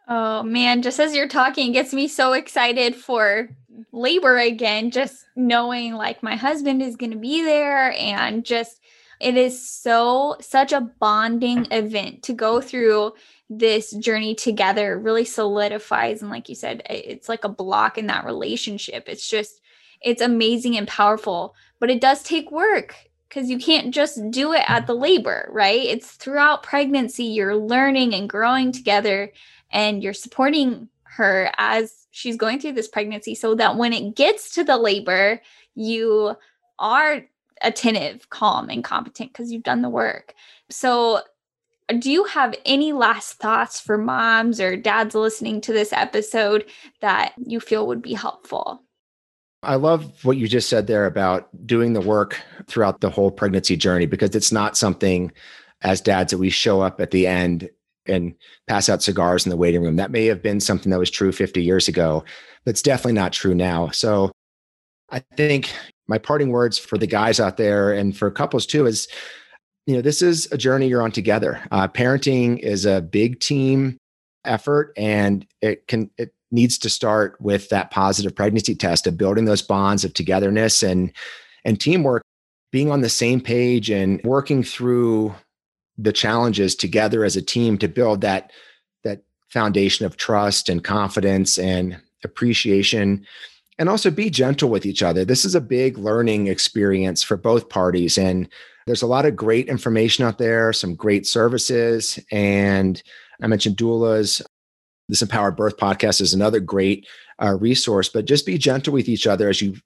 Oh 0.08 0.42
man, 0.42 0.82
just 0.82 1.00
as 1.00 1.14
you're 1.14 1.28
talking, 1.28 1.72
gets 1.72 1.92
me 1.92 2.08
so 2.08 2.32
excited 2.32 2.96
for 2.96 3.48
labor 3.92 4.38
again, 4.38 4.90
just 4.90 5.24
knowing 5.36 5.94
like 5.94 6.22
my 6.22 6.34
husband 6.34 6.82
is 6.82 6.96
going 6.96 7.12
to 7.12 7.18
be 7.18 7.42
there 7.42 7.92
and 7.92 8.44
just 8.44 8.80
it 9.20 9.36
is 9.36 9.68
so 9.68 10.36
such 10.40 10.72
a 10.72 10.80
bonding 10.80 11.66
event 11.70 12.22
to 12.24 12.32
go 12.32 12.60
through 12.60 13.12
this 13.50 13.92
journey 13.92 14.34
together 14.34 14.98
really 14.98 15.24
solidifies. 15.24 16.22
And 16.22 16.30
like 16.30 16.48
you 16.48 16.54
said, 16.54 16.82
it's 16.88 17.28
like 17.28 17.44
a 17.44 17.48
block 17.48 17.98
in 17.98 18.06
that 18.06 18.24
relationship. 18.24 19.04
It's 19.08 19.28
just, 19.28 19.60
it's 20.00 20.22
amazing 20.22 20.76
and 20.76 20.86
powerful, 20.86 21.54
but 21.80 21.90
it 21.90 22.00
does 22.00 22.22
take 22.22 22.52
work 22.52 22.94
because 23.28 23.50
you 23.50 23.58
can't 23.58 23.92
just 23.92 24.30
do 24.30 24.52
it 24.52 24.64
at 24.68 24.86
the 24.86 24.94
labor, 24.94 25.48
right? 25.52 25.82
It's 25.82 26.12
throughout 26.12 26.62
pregnancy, 26.62 27.24
you're 27.24 27.56
learning 27.56 28.14
and 28.14 28.28
growing 28.28 28.72
together 28.72 29.32
and 29.70 30.02
you're 30.02 30.14
supporting 30.14 30.88
her 31.02 31.50
as 31.58 32.06
she's 32.10 32.36
going 32.36 32.60
through 32.60 32.72
this 32.72 32.88
pregnancy 32.88 33.34
so 33.34 33.54
that 33.56 33.76
when 33.76 33.92
it 33.92 34.16
gets 34.16 34.54
to 34.54 34.64
the 34.64 34.78
labor, 34.78 35.40
you 35.74 36.36
are 36.78 37.22
attentive, 37.62 38.30
calm, 38.30 38.70
and 38.70 38.84
competent 38.84 39.32
because 39.32 39.52
you've 39.52 39.62
done 39.62 39.82
the 39.82 39.88
work. 39.88 40.34
So, 40.70 41.20
do 41.98 42.10
you 42.10 42.24
have 42.24 42.54
any 42.66 42.92
last 42.92 43.38
thoughts 43.38 43.80
for 43.80 43.96
moms 43.96 44.60
or 44.60 44.76
dads 44.76 45.14
listening 45.14 45.62
to 45.62 45.72
this 45.72 45.90
episode 45.90 46.66
that 47.00 47.32
you 47.38 47.60
feel 47.60 47.86
would 47.86 48.02
be 48.02 48.12
helpful? 48.12 48.82
I 49.62 49.74
love 49.74 50.24
what 50.24 50.36
you 50.36 50.46
just 50.46 50.68
said 50.68 50.86
there 50.86 51.06
about 51.06 51.48
doing 51.66 51.92
the 51.92 52.00
work 52.00 52.40
throughout 52.68 53.00
the 53.00 53.10
whole 53.10 53.30
pregnancy 53.30 53.76
journey 53.76 54.06
because 54.06 54.34
it's 54.34 54.52
not 54.52 54.76
something 54.76 55.32
as 55.82 56.00
dads 56.00 56.30
that 56.30 56.38
we 56.38 56.50
show 56.50 56.80
up 56.80 57.00
at 57.00 57.10
the 57.10 57.26
end 57.26 57.68
and 58.06 58.34
pass 58.68 58.88
out 58.88 59.02
cigars 59.02 59.44
in 59.44 59.50
the 59.50 59.56
waiting 59.56 59.82
room. 59.82 59.96
That 59.96 60.10
may 60.10 60.26
have 60.26 60.42
been 60.42 60.60
something 60.60 60.90
that 60.90 60.98
was 60.98 61.10
true 61.10 61.32
50 61.32 61.62
years 61.62 61.88
ago, 61.88 62.24
but 62.64 62.70
it's 62.70 62.82
definitely 62.82 63.12
not 63.12 63.32
true 63.32 63.54
now. 63.54 63.90
So 63.90 64.30
I 65.10 65.20
think 65.36 65.72
my 66.06 66.18
parting 66.18 66.50
words 66.50 66.78
for 66.78 66.96
the 66.96 67.06
guys 67.06 67.40
out 67.40 67.56
there 67.56 67.92
and 67.92 68.16
for 68.16 68.30
couples 68.30 68.66
too 68.66 68.86
is 68.86 69.08
you 69.86 69.94
know 69.94 70.02
this 70.02 70.22
is 70.22 70.50
a 70.52 70.58
journey 70.58 70.88
you're 70.88 71.02
on 71.02 71.12
together 71.12 71.60
uh, 71.70 71.88
parenting 71.88 72.58
is 72.58 72.84
a 72.84 73.00
big 73.00 73.40
team 73.40 73.96
effort 74.44 74.92
and 74.96 75.46
it 75.62 75.86
can 75.86 76.10
it 76.18 76.32
needs 76.50 76.78
to 76.78 76.90
start 76.90 77.40
with 77.40 77.68
that 77.68 77.90
positive 77.90 78.34
pregnancy 78.34 78.74
test 78.74 79.06
of 79.06 79.16
building 79.16 79.44
those 79.44 79.62
bonds 79.62 80.04
of 80.04 80.14
togetherness 80.14 80.82
and 80.82 81.12
and 81.64 81.80
teamwork 81.80 82.22
being 82.70 82.90
on 82.90 83.00
the 83.00 83.08
same 83.08 83.40
page 83.40 83.90
and 83.90 84.20
working 84.24 84.62
through 84.62 85.34
the 85.96 86.12
challenges 86.12 86.74
together 86.74 87.24
as 87.24 87.36
a 87.36 87.42
team 87.42 87.76
to 87.78 87.88
build 87.88 88.20
that 88.20 88.52
that 89.04 89.22
foundation 89.48 90.06
of 90.06 90.16
trust 90.16 90.68
and 90.68 90.84
confidence 90.84 91.58
and 91.58 92.00
appreciation 92.24 93.26
and 93.78 93.88
also 93.88 94.10
be 94.10 94.28
gentle 94.28 94.68
with 94.68 94.84
each 94.84 95.02
other. 95.02 95.24
This 95.24 95.44
is 95.44 95.54
a 95.54 95.60
big 95.60 95.98
learning 95.98 96.48
experience 96.48 97.22
for 97.22 97.36
both 97.36 97.68
parties. 97.68 98.18
And 98.18 98.48
there's 98.86 99.02
a 99.02 99.06
lot 99.06 99.24
of 99.24 99.36
great 99.36 99.68
information 99.68 100.24
out 100.24 100.38
there, 100.38 100.72
some 100.72 100.94
great 100.94 101.26
services. 101.26 102.18
And 102.32 103.00
I 103.40 103.46
mentioned 103.46 103.76
doulas. 103.76 104.44
This 105.08 105.22
Empowered 105.22 105.56
Birth 105.56 105.76
podcast 105.76 106.20
is 106.20 106.34
another 106.34 106.60
great 106.60 107.06
uh, 107.42 107.54
resource, 107.54 108.08
but 108.08 108.26
just 108.26 108.46
be 108.46 108.58
gentle 108.58 108.92
with 108.92 109.08
each 109.08 109.26
other 109.26 109.48
as 109.48 109.62
you 109.62 109.76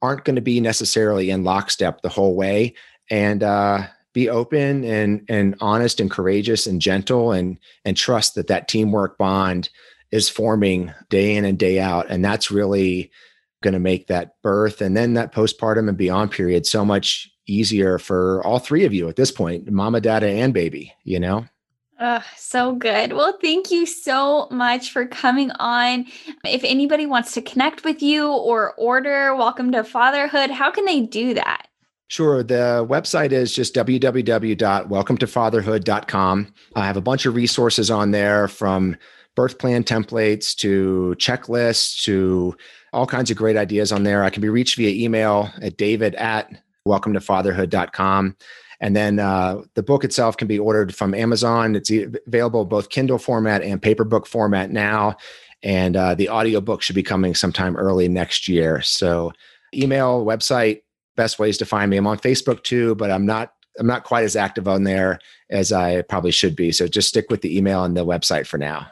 aren't 0.00 0.24
going 0.24 0.36
to 0.36 0.42
be 0.42 0.60
necessarily 0.60 1.30
in 1.30 1.44
lockstep 1.44 2.02
the 2.02 2.08
whole 2.08 2.34
way. 2.34 2.74
And, 3.10 3.42
uh, 3.42 3.86
be 4.12 4.28
open 4.28 4.84
and 4.84 5.24
and 5.28 5.56
honest 5.60 6.00
and 6.00 6.10
courageous 6.10 6.66
and 6.66 6.80
gentle 6.80 7.32
and 7.32 7.58
and 7.84 7.96
trust 7.96 8.34
that 8.34 8.48
that 8.48 8.68
teamwork 8.68 9.16
bond 9.18 9.70
is 10.10 10.28
forming 10.28 10.92
day 11.08 11.34
in 11.34 11.44
and 11.44 11.58
day 11.58 11.80
out 11.80 12.06
and 12.10 12.24
that's 12.24 12.50
really 12.50 13.10
going 13.62 13.72
to 13.72 13.80
make 13.80 14.08
that 14.08 14.34
birth 14.42 14.80
and 14.80 14.96
then 14.96 15.14
that 15.14 15.32
postpartum 15.32 15.88
and 15.88 15.96
beyond 15.96 16.30
period 16.30 16.66
so 16.66 16.84
much 16.84 17.30
easier 17.46 17.98
for 17.98 18.44
all 18.44 18.58
three 18.58 18.84
of 18.84 18.92
you 18.92 19.08
at 19.08 19.16
this 19.16 19.30
point 19.30 19.70
mama 19.70 20.00
dada 20.00 20.28
and 20.28 20.52
baby 20.52 20.92
you 21.04 21.18
know 21.18 21.44
Oh, 22.04 22.20
so 22.36 22.74
good. 22.74 23.12
Well, 23.12 23.38
thank 23.40 23.70
you 23.70 23.86
so 23.86 24.48
much 24.50 24.90
for 24.90 25.06
coming 25.06 25.52
on. 25.52 26.06
If 26.44 26.64
anybody 26.64 27.06
wants 27.06 27.32
to 27.34 27.42
connect 27.42 27.84
with 27.84 28.02
you 28.02 28.28
or 28.28 28.74
order 28.74 29.36
Welcome 29.36 29.70
to 29.70 29.84
Fatherhood, 29.84 30.50
how 30.50 30.72
can 30.72 30.84
they 30.84 31.02
do 31.02 31.32
that? 31.34 31.68
Sure. 32.08 32.42
The 32.42 32.84
website 32.90 33.30
is 33.30 33.54
just 33.54 33.72
www.welcometofatherhood.com. 33.76 36.54
I 36.74 36.86
have 36.86 36.96
a 36.96 37.00
bunch 37.00 37.24
of 37.24 37.36
resources 37.36 37.88
on 37.88 38.10
there 38.10 38.48
from 38.48 38.96
birth 39.36 39.60
plan 39.60 39.84
templates 39.84 40.56
to 40.56 41.14
checklists 41.18 42.02
to 42.02 42.56
all 42.92 43.06
kinds 43.06 43.30
of 43.30 43.36
great 43.36 43.56
ideas 43.56 43.92
on 43.92 44.02
there. 44.02 44.24
I 44.24 44.30
can 44.30 44.42
be 44.42 44.48
reached 44.48 44.76
via 44.76 44.90
email 44.90 45.52
at 45.62 45.76
david 45.76 46.16
at 46.16 46.50
welcome 46.84 47.12
to 47.12 47.20
fatherhood.com. 47.20 48.36
And 48.82 48.96
then 48.96 49.20
uh, 49.20 49.62
the 49.74 49.82
book 49.82 50.02
itself 50.04 50.36
can 50.36 50.48
be 50.48 50.58
ordered 50.58 50.94
from 50.94 51.14
Amazon. 51.14 51.76
It's 51.76 51.90
available 52.26 52.64
both 52.64 52.90
Kindle 52.90 53.16
format 53.16 53.62
and 53.62 53.80
paper 53.80 54.04
book 54.04 54.26
format 54.26 54.70
now. 54.70 55.16
And 55.62 55.96
uh, 55.96 56.16
the 56.16 56.28
audiobook 56.28 56.82
should 56.82 56.96
be 56.96 57.04
coming 57.04 57.36
sometime 57.36 57.76
early 57.76 58.08
next 58.08 58.48
year. 58.48 58.82
So 58.82 59.32
email, 59.72 60.26
website, 60.26 60.82
best 61.16 61.38
ways 61.38 61.56
to 61.58 61.64
find 61.64 61.90
me. 61.90 61.96
I'm 61.96 62.08
on 62.08 62.18
Facebook 62.18 62.64
too, 62.64 62.96
but 62.96 63.10
I'm 63.10 63.24
not 63.24 63.54
I'm 63.78 63.86
not 63.86 64.04
quite 64.04 64.24
as 64.24 64.36
active 64.36 64.68
on 64.68 64.84
there 64.84 65.18
as 65.48 65.72
I 65.72 66.02
probably 66.02 66.32
should 66.32 66.54
be. 66.54 66.72
So 66.72 66.86
just 66.86 67.08
stick 67.08 67.30
with 67.30 67.40
the 67.40 67.56
email 67.56 67.84
and 67.84 67.96
the 67.96 68.04
website 68.04 68.46
for 68.46 68.58
now. 68.58 68.88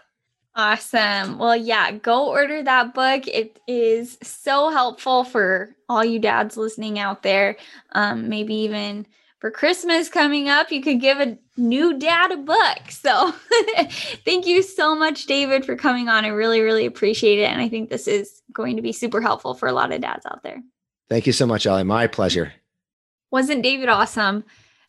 Awesome. 0.55 1.37
Well, 1.37 1.57
yeah, 1.57 1.93
go 1.93 2.29
order 2.29 2.63
that 2.63 2.95
book. 2.95 3.27
It 3.27 3.61
is 3.67 4.17
so 4.23 4.71
helpful 4.71 5.25
for 5.25 5.75
all 5.89 6.05
you 6.05 6.19
dads 6.19 6.57
listening 6.57 6.99
out 6.99 7.23
there. 7.23 7.57
Um, 7.93 8.29
maybe 8.29 8.55
even 8.55 9.07
for 9.41 9.51
Christmas 9.51 10.11
coming 10.11 10.49
up, 10.49 10.71
you 10.71 10.83
could 10.83 11.01
give 11.01 11.19
a 11.19 11.37
new 11.57 11.99
dad 11.99 12.31
a 12.31 12.37
book. 12.37 12.91
So 12.91 13.33
thank 14.25 14.47
you 14.47 14.63
so 14.63 14.95
much, 14.95 15.27
David, 15.27 15.65
for 15.65 15.77
coming 15.77 16.09
on. 16.09 16.25
I 16.25 16.29
really, 16.29 16.61
really 16.61 16.85
appreciate 16.87 17.39
it. 17.39 17.51
And 17.51 17.61
I 17.61 17.69
think 17.69 17.89
this 17.89 18.07
is 18.07 18.43
going 18.53 18.77
to 18.77 18.83
be 18.83 18.93
super 18.93 19.21
helpful 19.21 19.55
for 19.55 19.67
a 19.67 19.73
lot 19.73 19.93
of 19.93 20.03
dads 20.03 20.27
out 20.27 20.43
there. 20.43 20.63
Thank 21.09 21.27
you 21.27 21.33
so 21.33 21.47
much, 21.47 21.67
Aly. 21.67 21.85
My 21.85 22.07
pleasure. 22.07 22.53
Wasn't 23.31 23.63
David 23.63 23.89
awesome? 23.89 24.45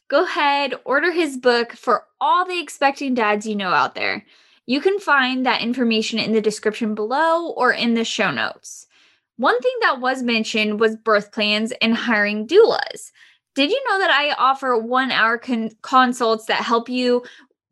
Go 0.10 0.26
ahead, 0.26 0.74
order 0.84 1.12
his 1.12 1.38
book 1.38 1.72
for 1.72 2.04
all 2.20 2.46
the 2.46 2.60
expecting 2.60 3.14
dads 3.14 3.48
you 3.48 3.56
know 3.56 3.70
out 3.70 3.96
there. 3.96 4.26
You 4.66 4.82
can 4.82 5.00
find 5.00 5.46
that 5.46 5.62
information 5.62 6.20
in 6.20 6.34
the 6.34 6.42
description 6.42 6.94
below 6.94 7.52
or 7.52 7.72
in 7.72 7.94
the 7.94 8.04
show 8.04 8.30
notes. 8.30 8.88
One 9.38 9.60
thing 9.62 9.74
that 9.82 10.02
was 10.02 10.22
mentioned 10.22 10.80
was 10.80 10.98
birth 10.98 11.32
plans 11.32 11.72
and 11.82 11.96
hiring 11.96 12.46
doulas. 12.46 13.12
Did 13.54 13.70
you 13.70 13.84
know 13.90 14.00
that 14.00 14.12
I 14.12 14.34
offer 14.38 14.78
one 14.78 15.12
hour 15.12 15.38
con- 15.38 15.72
consults 15.82 16.46
that 16.46 16.62
help 16.62 16.88
you 16.88 17.24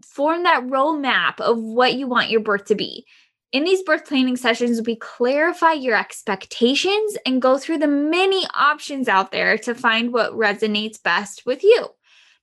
form 0.04 0.44
that 0.44 0.64
roadmap 0.64 1.40
of 1.40 1.58
what 1.58 1.94
you 1.94 2.08
want 2.08 2.30
your 2.30 2.42
birth 2.42 2.66
to 2.66 2.76
be? 2.76 3.06
In 3.52 3.64
these 3.64 3.82
birth 3.82 4.06
planning 4.06 4.36
sessions, 4.36 4.82
we 4.86 4.96
clarify 4.98 5.72
your 5.72 5.96
expectations 5.96 7.18
and 7.26 7.42
go 7.42 7.58
through 7.58 7.80
the 7.80 7.88
many 7.88 8.46
options 8.54 9.08
out 9.08 9.32
there 9.32 9.58
to 9.60 9.74
find 9.74 10.14
what 10.14 10.34
resonates 10.34 11.02
best 11.02 11.46
with 11.46 11.64
you. 11.64 11.88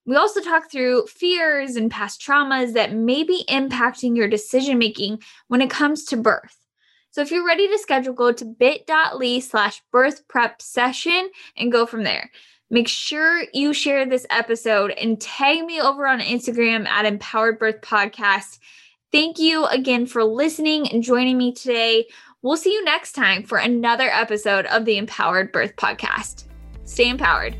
We 0.07 0.17
also 0.17 0.41
talk 0.41 0.71
through 0.71 1.07
fears 1.07 1.77
and 1.77 1.91
past 1.91 2.21
traumas 2.21 2.73
that 2.73 2.95
may 2.95 3.23
be 3.23 3.45
impacting 3.49 4.17
your 4.17 4.29
decision 4.29 4.79
making 4.79 5.23
when 5.49 5.61
it 5.61 5.71
comes 5.71 6.05
to 6.07 6.17
birth. 6.17 6.57
So 7.11 7.23
if 7.23 7.31
you're 7.31 7.47
ready 7.47 7.69
to 7.69 7.79
schedule, 7.79 8.13
go 8.13 8.33
to 8.33 8.45
bit.ly 8.45 9.41
slash 9.41 9.83
birth 9.93 10.27
prep 10.29 10.61
session 10.61 11.31
and 11.57 11.73
go 11.73 11.87
from 11.87 12.03
there. 12.03 12.31
Make 12.69 12.89
sure 12.89 13.45
you 13.53 13.73
share 13.73 14.07
this 14.07 14.27
episode 14.29 14.91
and 14.91 15.21
tag 15.21 15.65
me 15.65 15.81
over 15.81 16.05
on 16.05 16.19
Instagram 16.19 16.85
at 16.89 17.05
Empowered 17.05 17.61
Birth 17.61 17.81
Podcast. 17.81 18.59
Thank 19.13 19.39
you 19.39 19.67
again 19.67 20.05
for 20.05 20.25
listening 20.25 20.91
and 20.91 21.01
joining 21.01 21.39
me 21.39 21.53
today. 21.53 22.07
We'll 22.43 22.57
see 22.57 22.73
you 22.73 22.85
next 22.85 23.13
time 23.13 23.45
for 23.45 23.59
another 23.59 24.09
episode 24.11 24.67
of 24.67 24.85
the 24.85 24.99
Empowered 24.99 25.53
Birth 25.53 25.77
Podcast. 25.77 26.47
Stay 26.83 27.09
empowered. 27.09 27.57